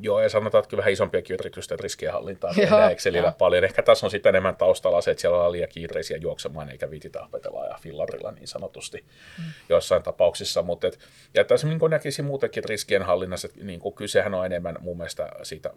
Joo, 0.00 0.20
ja 0.20 0.28
sanotaan, 0.28 0.64
että 0.64 0.76
vähän 0.76 0.92
isompiakin 0.92 1.34
yritysten 1.34 1.78
riskienhallintaa 1.80 2.54
tehdään 2.54 2.92
Excelillä 2.92 3.28
jo. 3.28 3.34
paljon. 3.38 3.64
Ehkä 3.64 3.82
tässä 3.82 4.06
on 4.06 4.10
sitten 4.10 4.30
enemmän 4.30 4.56
taustalla 4.56 5.00
se, 5.00 5.10
että 5.10 5.20
siellä 5.20 5.44
on 5.44 5.52
liian 5.52 5.68
kiireisiä 5.68 6.16
juoksemaan, 6.16 6.70
eikä 6.70 6.90
viititä 6.90 7.22
opetella 7.22 7.66
ja 7.66 7.78
fillarilla 7.80 8.30
niin 8.30 8.48
sanotusti 8.48 9.04
mm. 9.38 9.44
joissain 9.68 10.02
tapauksissa. 10.02 10.62
Mutta 10.62 10.86
et, 10.86 10.98
ja 11.34 11.44
tässä 11.44 11.66
niin 11.68 11.78
näkisi 11.90 12.22
muutenkin 12.22 12.64
riskienhallinnassa, 12.64 13.48
että 13.48 13.64
niin 13.64 13.80
kuin 13.80 13.94
kysehän 13.94 14.34
on 14.34 14.46
enemmän 14.46 14.76
mun 14.80 14.96
mielestä 14.96 15.28
siitä 15.42 15.70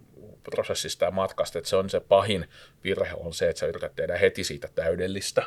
prosessista 0.50 1.04
ja 1.04 1.10
matkasta, 1.10 1.58
että 1.58 1.70
se 1.70 1.76
on 1.76 1.90
se 1.90 2.00
pahin 2.00 2.48
virhe 2.84 3.14
on 3.16 3.34
se, 3.34 3.48
että 3.48 3.60
sä 3.60 3.66
yrität 3.66 3.94
tehdä 3.96 4.18
heti 4.18 4.44
siitä 4.44 4.68
täydellistä 4.74 5.42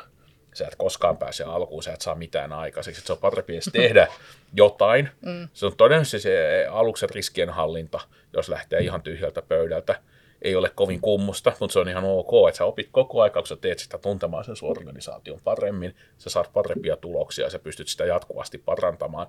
sä 0.54 0.66
et 0.66 0.74
koskaan 0.76 1.16
pääse 1.16 1.44
alkuun, 1.44 1.82
sä 1.82 1.92
et 1.92 2.00
saa 2.00 2.14
mitään 2.14 2.52
aikaiseksi. 2.52 3.00
Se 3.00 3.12
on 3.12 3.18
parempi 3.18 3.52
edes 3.52 3.70
tehdä 3.72 4.08
jotain. 4.54 5.08
Mm. 5.20 5.48
Se 5.52 5.66
on 5.66 5.76
todennäköisesti 5.76 6.20
se 6.20 6.66
aluksen 6.70 7.10
riskienhallinta, 7.10 8.00
jos 8.32 8.48
lähtee 8.48 8.80
ihan 8.80 9.02
tyhjältä 9.02 9.42
pöydältä. 9.42 10.00
Ei 10.42 10.56
ole 10.56 10.70
kovin 10.74 11.00
kummusta, 11.00 11.52
mutta 11.60 11.72
se 11.72 11.78
on 11.78 11.88
ihan 11.88 12.04
ok, 12.04 12.48
että 12.48 12.58
sä 12.58 12.64
opit 12.64 12.88
koko 12.92 13.22
ajan, 13.22 13.32
kun 13.32 13.46
sä 13.46 13.56
teet 13.56 13.78
sitä 13.78 13.98
tuntemaan 13.98 14.44
sen 14.44 14.54
organisaation 14.62 15.40
paremmin, 15.44 15.96
sä 16.18 16.30
saat 16.30 16.52
parempia 16.52 16.96
tuloksia 16.96 17.46
ja 17.46 17.50
sä 17.50 17.58
pystyt 17.58 17.88
sitä 17.88 18.04
jatkuvasti 18.04 18.58
parantamaan. 18.58 19.26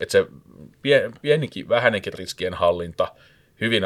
Että 0.00 0.12
se 0.12 0.26
pienikin, 1.22 1.68
vähänenkin 1.68 2.12
riskien 2.12 2.54
hallinta 2.54 3.08
hyvin 3.60 3.84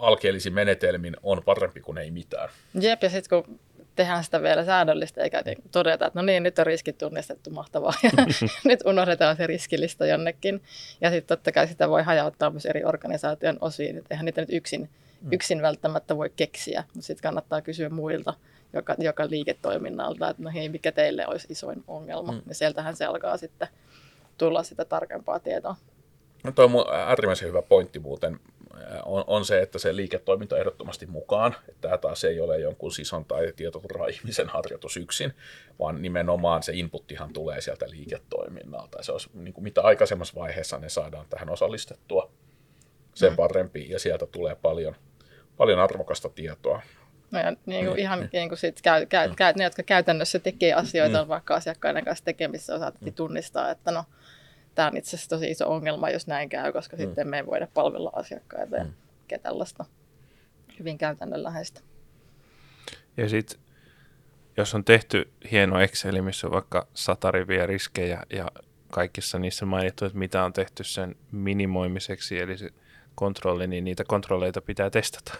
alkeellisin 0.00 0.54
menetelmin 0.54 1.16
on 1.22 1.42
parempi 1.44 1.80
kuin 1.80 1.98
ei 1.98 2.10
mitään. 2.10 2.48
Jep, 2.80 3.02
ja 3.02 3.10
sitten 3.10 3.44
kun 3.44 3.60
tehdään 3.98 4.24
sitä 4.24 4.42
vielä 4.42 4.64
säännöllistä, 4.64 5.22
eikä 5.22 5.42
niin 5.44 5.58
todeta, 5.72 6.06
että 6.06 6.18
no 6.18 6.22
niin, 6.22 6.42
nyt 6.42 6.58
on 6.58 6.66
riskit 6.66 6.98
tunnistettu, 6.98 7.50
mahtavaa, 7.50 7.92
ja 8.02 8.10
nyt 8.64 8.80
unohdetaan 8.86 9.36
se 9.36 9.46
riskilista 9.46 10.06
jonnekin. 10.06 10.62
Ja 11.00 11.10
sitten 11.10 11.36
totta 11.36 11.52
kai 11.52 11.68
sitä 11.68 11.88
voi 11.88 12.02
hajauttaa 12.02 12.50
myös 12.50 12.66
eri 12.66 12.84
organisaation 12.84 13.58
osiin, 13.60 13.98
että 13.98 14.14
eihän 14.14 14.24
niitä 14.24 14.40
nyt 14.40 14.52
yksin, 14.52 14.90
mm. 15.22 15.32
yksin 15.32 15.62
välttämättä 15.62 16.16
voi 16.16 16.30
keksiä, 16.36 16.84
mutta 16.94 17.06
sitten 17.06 17.22
kannattaa 17.22 17.62
kysyä 17.62 17.88
muilta, 17.88 18.34
joka, 18.72 18.94
joka 18.98 19.30
liiketoiminnalta, 19.30 20.28
että 20.28 20.42
no 20.42 20.50
hei, 20.54 20.68
mikä 20.68 20.92
teille 20.92 21.26
olisi 21.26 21.46
isoin 21.50 21.84
ongelma, 21.86 22.32
mm. 22.32 22.42
ja 22.48 22.54
sieltähän 22.54 22.96
se 22.96 23.04
alkaa 23.04 23.36
sitten 23.36 23.68
tulla 24.38 24.62
sitä 24.62 24.84
tarkempaa 24.84 25.38
tietoa. 25.38 25.76
No 26.44 26.52
toi 26.52 26.64
on 26.64 26.94
äärimmäisen 26.94 27.48
hyvä 27.48 27.62
pointti 27.62 27.98
muuten 27.98 28.40
on, 29.04 29.24
on 29.26 29.44
se, 29.44 29.60
että 29.62 29.78
se 29.78 29.96
liiketoiminta 29.96 30.58
ehdottomasti 30.58 31.06
mukaan. 31.06 31.54
Että 31.68 31.80
tämä 31.80 31.98
taas 31.98 32.24
ei 32.24 32.40
ole 32.40 32.58
jonkun 32.58 32.92
sison 32.92 33.24
tai 33.24 33.52
tietoturva-ihmisen 33.56 34.48
harjoitus 34.56 34.96
yksin, 34.96 35.32
vaan 35.78 36.02
nimenomaan 36.02 36.62
se 36.62 36.72
inputtihan 36.74 37.32
tulee 37.32 37.60
sieltä 37.60 37.90
liiketoiminnalta. 37.90 39.02
Se 39.02 39.12
olisi, 39.12 39.30
niin 39.34 39.54
kuin 39.54 39.64
mitä 39.64 39.82
aikaisemmassa 39.82 40.40
vaiheessa 40.40 40.78
ne 40.78 40.88
saadaan 40.88 41.26
tähän 41.30 41.50
osallistettua, 41.50 42.30
sen 43.14 43.32
mm. 43.32 43.36
parempi, 43.36 43.90
ja 43.90 43.98
sieltä 43.98 44.26
tulee 44.26 44.54
paljon, 44.54 44.94
paljon 45.56 45.78
arvokasta 45.78 46.28
tietoa. 46.28 46.82
No 47.30 47.38
ja 47.38 47.52
niin 47.66 47.86
kuin 47.86 47.98
ihan 47.98 48.28
niin 48.32 48.48
kuin 48.48 48.58
sit 48.58 48.82
käy, 48.82 49.06
käy, 49.06 49.34
käy, 49.36 49.52
ne, 49.56 49.64
jotka 49.64 49.82
käytännössä 49.82 50.38
tekee 50.38 50.72
asioita, 50.72 51.22
mm. 51.22 51.28
vaikka 51.28 51.54
asiakkaiden 51.54 52.04
kanssa 52.04 52.24
tekemissä, 52.24 52.74
osaatettiin 52.74 53.12
mm. 53.12 53.16
tunnistaa, 53.16 53.70
että 53.70 53.90
no, 53.90 54.04
tämä 54.78 54.88
on 54.88 54.96
itse 54.96 55.16
asiassa 55.16 55.28
tosi 55.28 55.50
iso 55.50 55.68
ongelma, 55.68 56.10
jos 56.10 56.26
näin 56.26 56.48
käy, 56.48 56.72
koska 56.72 56.96
mm. 56.96 57.00
sitten 57.00 57.28
me 57.28 57.36
ei 57.36 57.46
voida 57.46 57.68
palvella 57.74 58.10
asiakkaita 58.12 58.76
ja 58.76 58.84
mm. 58.84 58.92
tällaista 59.42 59.84
hyvin 60.78 60.98
käytännönläheistä. 60.98 61.80
Ja 63.16 63.28
sitten 63.28 63.60
jos 64.56 64.74
on 64.74 64.84
tehty 64.84 65.32
hieno 65.50 65.80
Excel, 65.80 66.22
missä 66.22 66.46
on 66.46 66.52
vaikka 66.52 66.86
sata 66.94 67.30
riviä 67.30 67.66
riskejä 67.66 68.22
ja 68.30 68.50
kaikissa 68.90 69.38
niissä 69.38 69.66
mainittu, 69.66 70.04
että 70.04 70.18
mitä 70.18 70.44
on 70.44 70.52
tehty 70.52 70.84
sen 70.84 71.16
minimoimiseksi, 71.32 72.38
eli 72.38 72.58
se 72.58 72.70
kontrolli, 73.14 73.66
niin 73.66 73.84
niitä 73.84 74.04
kontrolleita 74.04 74.60
pitää 74.60 74.90
testata. 74.90 75.34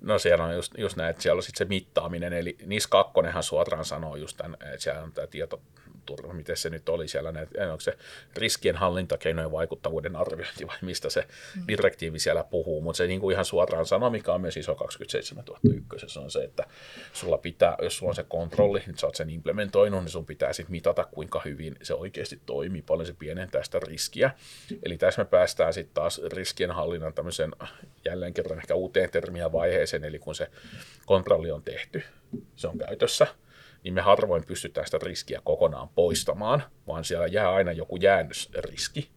No 0.00 0.18
siellä 0.18 0.44
on 0.44 0.54
just, 0.54 0.72
just 0.78 0.96
näin, 0.96 1.10
että 1.10 1.22
siellä 1.22 1.38
on 1.38 1.42
sitten 1.42 1.66
se 1.66 1.68
mittaaminen, 1.68 2.32
eli 2.32 2.56
NIS 2.66 2.86
2 2.86 3.12
suoraan 3.40 3.84
sanoo 3.84 4.16
just 4.16 4.36
tämän, 4.36 4.56
että 4.60 4.78
siellä 4.78 5.02
on 5.02 5.12
tämä 5.12 5.26
tieto, 5.26 5.62
turva, 6.06 6.32
miten 6.32 6.56
se 6.56 6.70
nyt 6.70 6.88
oli 6.88 7.08
siellä, 7.08 7.32
näitä, 7.32 7.70
onko 7.70 7.80
se 7.80 7.98
riskien 8.36 8.76
hallintakeinojen 8.76 9.52
vaikuttavuuden 9.52 10.16
arviointi 10.16 10.66
vai 10.66 10.76
mistä 10.82 11.10
se 11.10 11.28
mm. 11.56 11.62
direktiivi 11.68 12.18
siellä 12.18 12.44
puhuu, 12.44 12.80
mutta 12.80 12.96
se 12.96 13.06
niin 13.06 13.20
kuin 13.20 13.32
ihan 13.32 13.44
suoraan 13.44 13.86
sanoo, 13.86 14.10
mikä 14.10 14.32
on 14.32 14.40
myös 14.40 14.56
iso 14.56 14.74
27001, 14.74 16.18
on 16.18 16.30
se, 16.30 16.44
että 16.44 16.66
sulla 17.12 17.38
pitää, 17.38 17.76
jos 17.82 17.96
sulla 17.96 18.10
on 18.10 18.16
se 18.16 18.24
kontrolli, 18.28 18.82
niin 18.86 18.98
sä 18.98 19.06
oot 19.06 19.14
sen 19.14 19.30
implementoinut, 19.30 20.00
niin 20.00 20.10
sun 20.10 20.26
pitää 20.26 20.52
sitten 20.52 20.72
mitata, 20.72 21.04
kuinka 21.04 21.42
hyvin 21.44 21.76
se 21.82 21.94
oikeasti 21.94 22.40
toimii, 22.46 22.82
paljon 22.82 23.06
se 23.06 23.14
pienentää 23.18 23.62
sitä 23.62 23.80
riskiä. 23.80 24.30
Eli 24.82 24.98
tässä 24.98 25.22
me 25.22 25.28
päästään 25.28 25.74
sitten 25.74 25.94
taas 25.94 26.20
riskien 26.32 26.70
hallinnan 26.70 27.14
tämmöisen 27.14 27.52
jälleen 28.04 28.34
kerran 28.34 28.58
ehkä 28.58 28.74
uuteen 28.74 29.10
termiä 29.10 29.52
vaiheeseen, 29.52 30.04
eli 30.04 30.18
kun 30.18 30.34
se 30.34 30.50
kontrolli 31.06 31.50
on 31.50 31.62
tehty, 31.62 32.02
se 32.56 32.68
on 32.68 32.78
käytössä, 32.78 33.26
niin 33.84 33.94
me 33.94 34.00
harvoin 34.00 34.44
pystytään 34.46 34.86
sitä 34.86 34.98
riskiä 35.02 35.40
kokonaan 35.44 35.88
poistamaan, 35.88 36.62
vaan 36.86 37.04
siellä 37.04 37.26
jää 37.26 37.52
aina 37.52 37.72
joku 37.72 37.96
jäännösriski. 37.96 39.10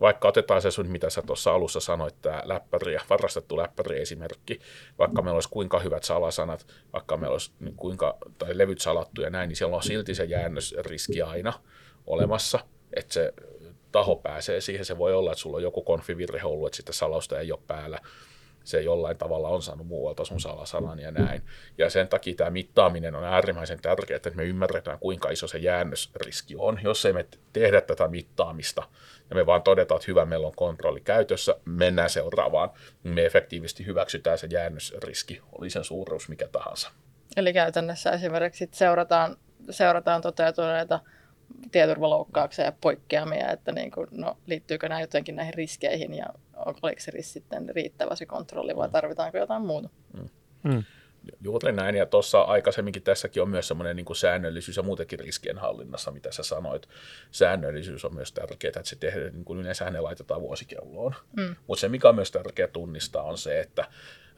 Vaikka 0.00 0.28
otetaan 0.28 0.62
se 0.62 0.70
sun, 0.70 0.86
mitä 0.86 1.10
sä 1.10 1.22
tuossa 1.22 1.52
alussa 1.52 1.80
sanoit, 1.80 2.22
tämä 2.22 2.42
läppäri 2.44 2.94
ja 2.94 3.00
varastettu 3.10 3.56
läppäri 3.56 4.00
esimerkki, 4.00 4.60
vaikka 4.98 5.22
meillä 5.22 5.36
olisi 5.36 5.48
kuinka 5.48 5.78
hyvät 5.78 6.04
salasanat, 6.04 6.66
vaikka 6.92 7.16
meillä 7.16 7.34
olisi 7.34 7.50
niin 7.60 7.74
kuinka, 7.74 8.18
tai 8.38 8.58
levyt 8.58 8.80
salattu 8.80 9.22
ja 9.22 9.30
näin, 9.30 9.48
niin 9.48 9.56
siellä 9.56 9.76
on 9.76 9.82
silti 9.82 10.14
se 10.14 10.24
jäännösriski 10.24 11.22
aina 11.22 11.52
olemassa, 12.06 12.58
että 12.96 13.14
se 13.14 13.32
taho 13.92 14.16
pääsee 14.16 14.60
siihen. 14.60 14.84
Se 14.84 14.98
voi 14.98 15.14
olla, 15.14 15.32
että 15.32 15.42
sulla 15.42 15.56
on 15.56 15.62
joku 15.62 15.82
konfivirhe 15.82 16.44
ollut, 16.44 16.66
että 16.66 16.76
sitä 16.76 16.92
salausta 16.92 17.40
ei 17.40 17.52
ole 17.52 17.60
päällä 17.66 17.98
se 18.68 18.80
jollain 18.80 19.18
tavalla 19.18 19.48
on 19.48 19.62
saanut 19.62 19.86
muualta 19.86 20.24
sun 20.24 20.40
salasanan 20.40 20.98
ja 20.98 21.10
näin. 21.10 21.42
Ja 21.78 21.90
sen 21.90 22.08
takia 22.08 22.34
tämä 22.34 22.50
mittaaminen 22.50 23.14
on 23.14 23.24
äärimmäisen 23.24 23.78
tärkeää, 23.82 24.16
että 24.16 24.30
me 24.30 24.44
ymmärretään, 24.44 24.98
kuinka 24.98 25.30
iso 25.30 25.46
se 25.46 25.58
jäännösriski 25.58 26.54
on. 26.58 26.80
Jos 26.82 27.04
ei 27.06 27.12
me 27.12 27.26
tehdä 27.52 27.80
tätä 27.80 28.08
mittaamista 28.08 28.82
ja 29.30 29.36
me 29.36 29.46
vaan 29.46 29.62
todetaan, 29.62 29.96
että 29.96 30.10
hyvä, 30.10 30.24
meillä 30.24 30.46
on 30.46 30.56
kontrolli 30.56 31.00
käytössä, 31.00 31.56
mennään 31.64 32.10
seuraavaan, 32.10 32.70
niin 33.02 33.14
me 33.14 33.26
efektiivisesti 33.26 33.86
hyväksytään 33.86 34.38
se 34.38 34.46
jäännösriski, 34.50 35.40
oli 35.52 35.70
sen 35.70 35.84
suuruus 35.84 36.28
mikä 36.28 36.48
tahansa. 36.48 36.90
Eli 37.36 37.52
käytännössä 37.52 38.10
esimerkiksi 38.10 38.68
seurataan, 38.72 39.36
seurataan 39.70 40.22
toteutuneita 40.22 41.00
tietoturvaloukkauksia 41.72 42.64
ja 42.64 42.72
poikkeamia, 42.80 43.52
että 43.52 43.72
niin 43.72 43.90
kuin, 43.90 44.08
no, 44.10 44.36
liittyykö 44.46 44.88
nämä 44.88 45.00
jotenkin 45.00 45.36
näihin 45.36 45.54
riskeihin 45.54 46.14
ja 46.14 46.26
oliko 46.56 47.00
se 47.00 47.12
sitten 47.20 47.68
riittävä 47.68 48.14
se 48.14 48.26
kontrolli 48.26 48.76
vai 48.76 48.88
tarvitaanko 48.88 49.38
jotain 49.38 49.62
muuta. 49.62 49.88
Mm. 50.12 50.28
Mm. 50.62 50.84
Juuri 51.40 51.72
näin, 51.72 51.94
ja 51.94 52.06
tuossa 52.06 52.40
aikaisemminkin 52.40 53.02
tässäkin 53.02 53.42
on 53.42 53.48
myös 53.48 53.68
semmoinen 53.68 53.96
niin 53.96 54.04
kuin 54.04 54.16
säännöllisyys 54.16 54.76
ja 54.76 54.82
muutenkin 54.82 55.18
riskien 55.18 55.58
hallinnassa, 55.58 56.10
mitä 56.10 56.32
sä 56.32 56.42
sanoit. 56.42 56.88
Säännöllisyys 57.30 58.04
on 58.04 58.14
myös 58.14 58.32
tärkeää, 58.32 58.68
että 58.68 58.82
se 58.84 58.96
tehdään, 58.96 59.32
niin 59.32 59.44
kuin 59.44 59.58
yleensä 59.58 59.90
ne 59.90 60.00
laitetaan 60.00 60.40
vuosikelloon. 60.40 61.14
Mm. 61.36 61.56
Mutta 61.66 61.80
se, 61.80 61.88
mikä 61.88 62.08
on 62.08 62.14
myös 62.14 62.30
tärkeää 62.30 62.68
tunnistaa, 62.68 63.22
on 63.22 63.38
se, 63.38 63.60
että 63.60 63.84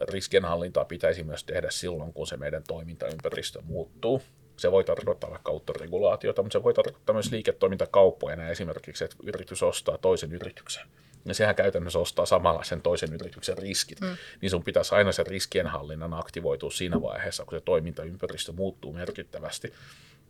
riskienhallintaa 0.01 0.85
pitäisi 0.85 1.23
myös 1.23 1.44
tehdä 1.44 1.70
silloin, 1.70 2.12
kun 2.12 2.27
se 2.27 2.37
meidän 2.37 2.62
toimintaympäristö 2.68 3.61
muuttuu. 3.62 4.23
Se 4.61 4.73
voi 4.73 4.85
tarkoittaa 4.85 5.31
vaikka 5.31 5.53
autoregulaatiota, 5.53 6.42
mutta 6.42 6.59
se 6.59 6.62
voi 6.62 6.75
tarkoittaa 6.75 7.12
myös 7.12 7.31
liiketoimintakauppoja, 7.31 8.49
esimerkiksi, 8.49 9.05
että 9.05 9.16
yritys 9.23 9.62
ostaa 9.62 9.99
toisen 9.99 10.33
yrityksen 10.33 10.87
ja 11.25 11.35
sehän 11.35 11.55
käytännössä 11.55 11.99
ostaa 11.99 12.27
samalla 12.27 12.64
sen 12.64 12.83
toisen 12.83 13.14
yrityksen 13.14 13.59
riskit, 13.59 14.01
mm. 14.01 14.16
niin 14.40 14.51
sun 14.51 14.64
pitäisi 14.64 14.94
aina 14.94 15.12
sen 15.12 15.27
riskienhallinnan 15.27 16.14
aktivoitua 16.14 16.70
siinä 16.70 17.03
vaiheessa, 17.03 17.44
kun 17.44 17.59
se 17.59 17.64
toimintaympäristö 17.64 18.53
muuttuu 18.53 18.92
merkittävästi. 18.92 19.73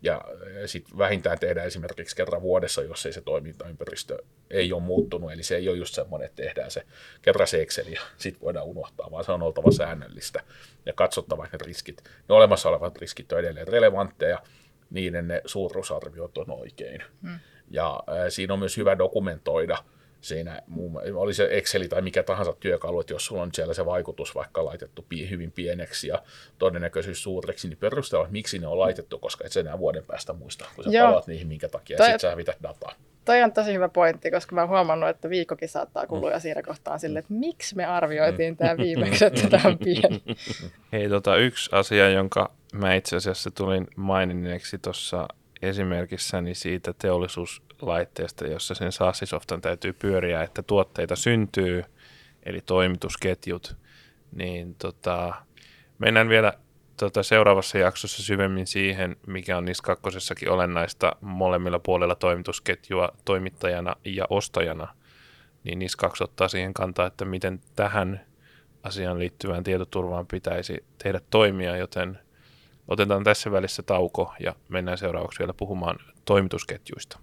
Ja 0.02 0.24
sitten 0.66 0.98
vähintään 0.98 1.38
tehdään 1.38 1.66
esimerkiksi 1.66 2.16
kerran 2.16 2.42
vuodessa, 2.42 2.82
jos 2.82 3.06
ei 3.06 3.12
se 3.12 3.20
toimintaympäristö 3.20 4.18
ei 4.50 4.72
ole 4.72 4.82
muuttunut. 4.82 5.32
Eli 5.32 5.42
se 5.42 5.56
ei 5.56 5.68
ole 5.68 5.76
just 5.76 5.94
semmoinen, 5.94 6.26
että 6.26 6.42
tehdään 6.42 6.70
se 6.70 6.86
kerran 7.22 7.46
se 7.46 7.62
Excel 7.62 7.86
ja 7.86 8.00
sitten 8.16 8.40
voidaan 8.40 8.66
unohtaa, 8.66 9.10
vaan 9.10 9.24
se 9.24 9.32
on 9.32 9.42
oltava 9.42 9.72
säännöllistä 9.72 10.42
ja 10.86 10.92
katsottava 10.92 11.46
ne 11.52 11.58
riskit. 11.66 12.04
Ne 12.28 12.34
olemassa 12.34 12.68
olevat 12.68 12.98
riskit 12.98 13.32
on 13.32 13.38
edelleen 13.38 13.68
relevantteja, 13.68 14.42
niiden 14.90 15.28
ne 15.28 15.42
suuruusarviot 15.44 16.38
on 16.38 16.50
oikein. 16.50 17.02
Mm. 17.22 17.38
Ja 17.70 18.02
äh, 18.08 18.16
siinä 18.28 18.52
on 18.52 18.58
myös 18.58 18.76
hyvä 18.76 18.98
dokumentoida– 18.98 19.78
siinä, 20.20 20.62
oli 21.14 21.34
se 21.34 21.48
Exceli 21.50 21.88
tai 21.88 22.02
mikä 22.02 22.22
tahansa 22.22 22.52
työkalu, 22.60 23.00
että 23.00 23.12
jos 23.12 23.26
sulla 23.26 23.42
on 23.42 23.50
siellä 23.54 23.74
se 23.74 23.86
vaikutus 23.86 24.34
vaikka 24.34 24.64
laitettu 24.64 25.06
hyvin 25.30 25.52
pieneksi 25.52 26.08
ja 26.08 26.22
todennäköisyys 26.58 27.22
suureksi, 27.22 27.68
niin 27.68 27.78
perustella, 27.78 28.24
että 28.24 28.32
miksi 28.32 28.58
ne 28.58 28.66
on 28.66 28.78
laitettu, 28.78 29.18
koska 29.18 29.44
et 29.44 29.52
sä 29.52 29.60
enää 29.60 29.78
vuoden 29.78 30.04
päästä 30.04 30.32
muista, 30.32 30.64
kun 30.74 30.84
sä 30.84 30.90
Joo. 30.90 31.06
palaat 31.06 31.26
niihin 31.26 31.48
minkä 31.48 31.68
takia, 31.68 31.96
toi, 31.96 32.06
ja 32.06 32.08
sitten 32.08 32.20
sä 32.20 32.30
hävität 32.30 32.56
dataa. 32.62 32.92
Toi 33.24 33.42
on 33.42 33.52
tosi 33.52 33.72
hyvä 33.72 33.88
pointti, 33.88 34.30
koska 34.30 34.54
mä 34.54 34.60
oon 34.60 34.70
huomannut, 34.70 35.08
että 35.08 35.30
viikokin 35.30 35.68
saattaa 35.68 36.06
kulua 36.06 36.30
mm. 36.30 36.40
siinä 36.40 36.62
kohtaa 36.62 36.98
sille, 36.98 37.18
että 37.18 37.32
miksi 37.32 37.76
me 37.76 37.84
arvioitiin 37.84 38.52
mm. 38.52 38.56
tämä 38.56 38.76
viimeksi, 38.76 39.24
että 39.24 39.48
tämä 39.48 39.62
on 39.68 39.78
pieni. 39.78 40.22
Hei, 40.92 41.08
tota, 41.08 41.36
yksi 41.36 41.70
asia, 41.72 42.10
jonka 42.10 42.50
mä 42.72 42.94
itse 42.94 43.16
asiassa 43.16 43.50
tulin 43.50 43.86
maininneeksi 43.96 44.78
tuossa 44.78 45.28
esimerkissäni 45.62 46.54
siitä 46.54 46.92
teollisuuslaitteesta, 47.80 48.46
jossa 48.46 48.74
sen 48.74 48.92
SaaS-softan 48.92 49.60
täytyy 49.60 49.92
pyöriä, 49.92 50.42
että 50.42 50.62
tuotteita 50.62 51.16
syntyy, 51.16 51.84
eli 52.42 52.60
toimitusketjut, 52.60 53.76
niin 54.32 54.74
tota, 54.74 55.34
mennään 55.98 56.28
vielä 56.28 56.52
tota, 56.96 57.22
seuraavassa 57.22 57.78
jaksossa 57.78 58.22
syvemmin 58.22 58.66
siihen, 58.66 59.16
mikä 59.26 59.56
on 59.56 59.64
niissä 59.64 59.82
kakkosessakin 59.82 60.50
olennaista 60.50 61.16
molemmilla 61.20 61.78
puolella 61.78 62.14
toimitusketjua 62.14 63.08
toimittajana 63.24 63.96
ja 64.04 64.26
ostajana, 64.30 64.94
niin 65.64 65.78
niissä 65.78 65.98
kaksi 65.98 66.24
ottaa 66.24 66.48
siihen 66.48 66.74
kantaa, 66.74 67.06
että 67.06 67.24
miten 67.24 67.60
tähän 67.76 68.20
asiaan 68.82 69.18
liittyvään 69.18 69.64
tietoturvaan 69.64 70.26
pitäisi 70.26 70.84
tehdä 70.98 71.20
toimia, 71.30 71.76
joten– 71.76 72.18
Otetaan 72.90 73.24
tässä 73.24 73.52
välissä 73.52 73.82
tauko 73.82 74.34
ja 74.40 74.54
mennään 74.68 74.98
seuraavaksi 74.98 75.38
vielä 75.38 75.54
puhumaan 75.54 75.98
toimitusketjuista. 76.24 77.18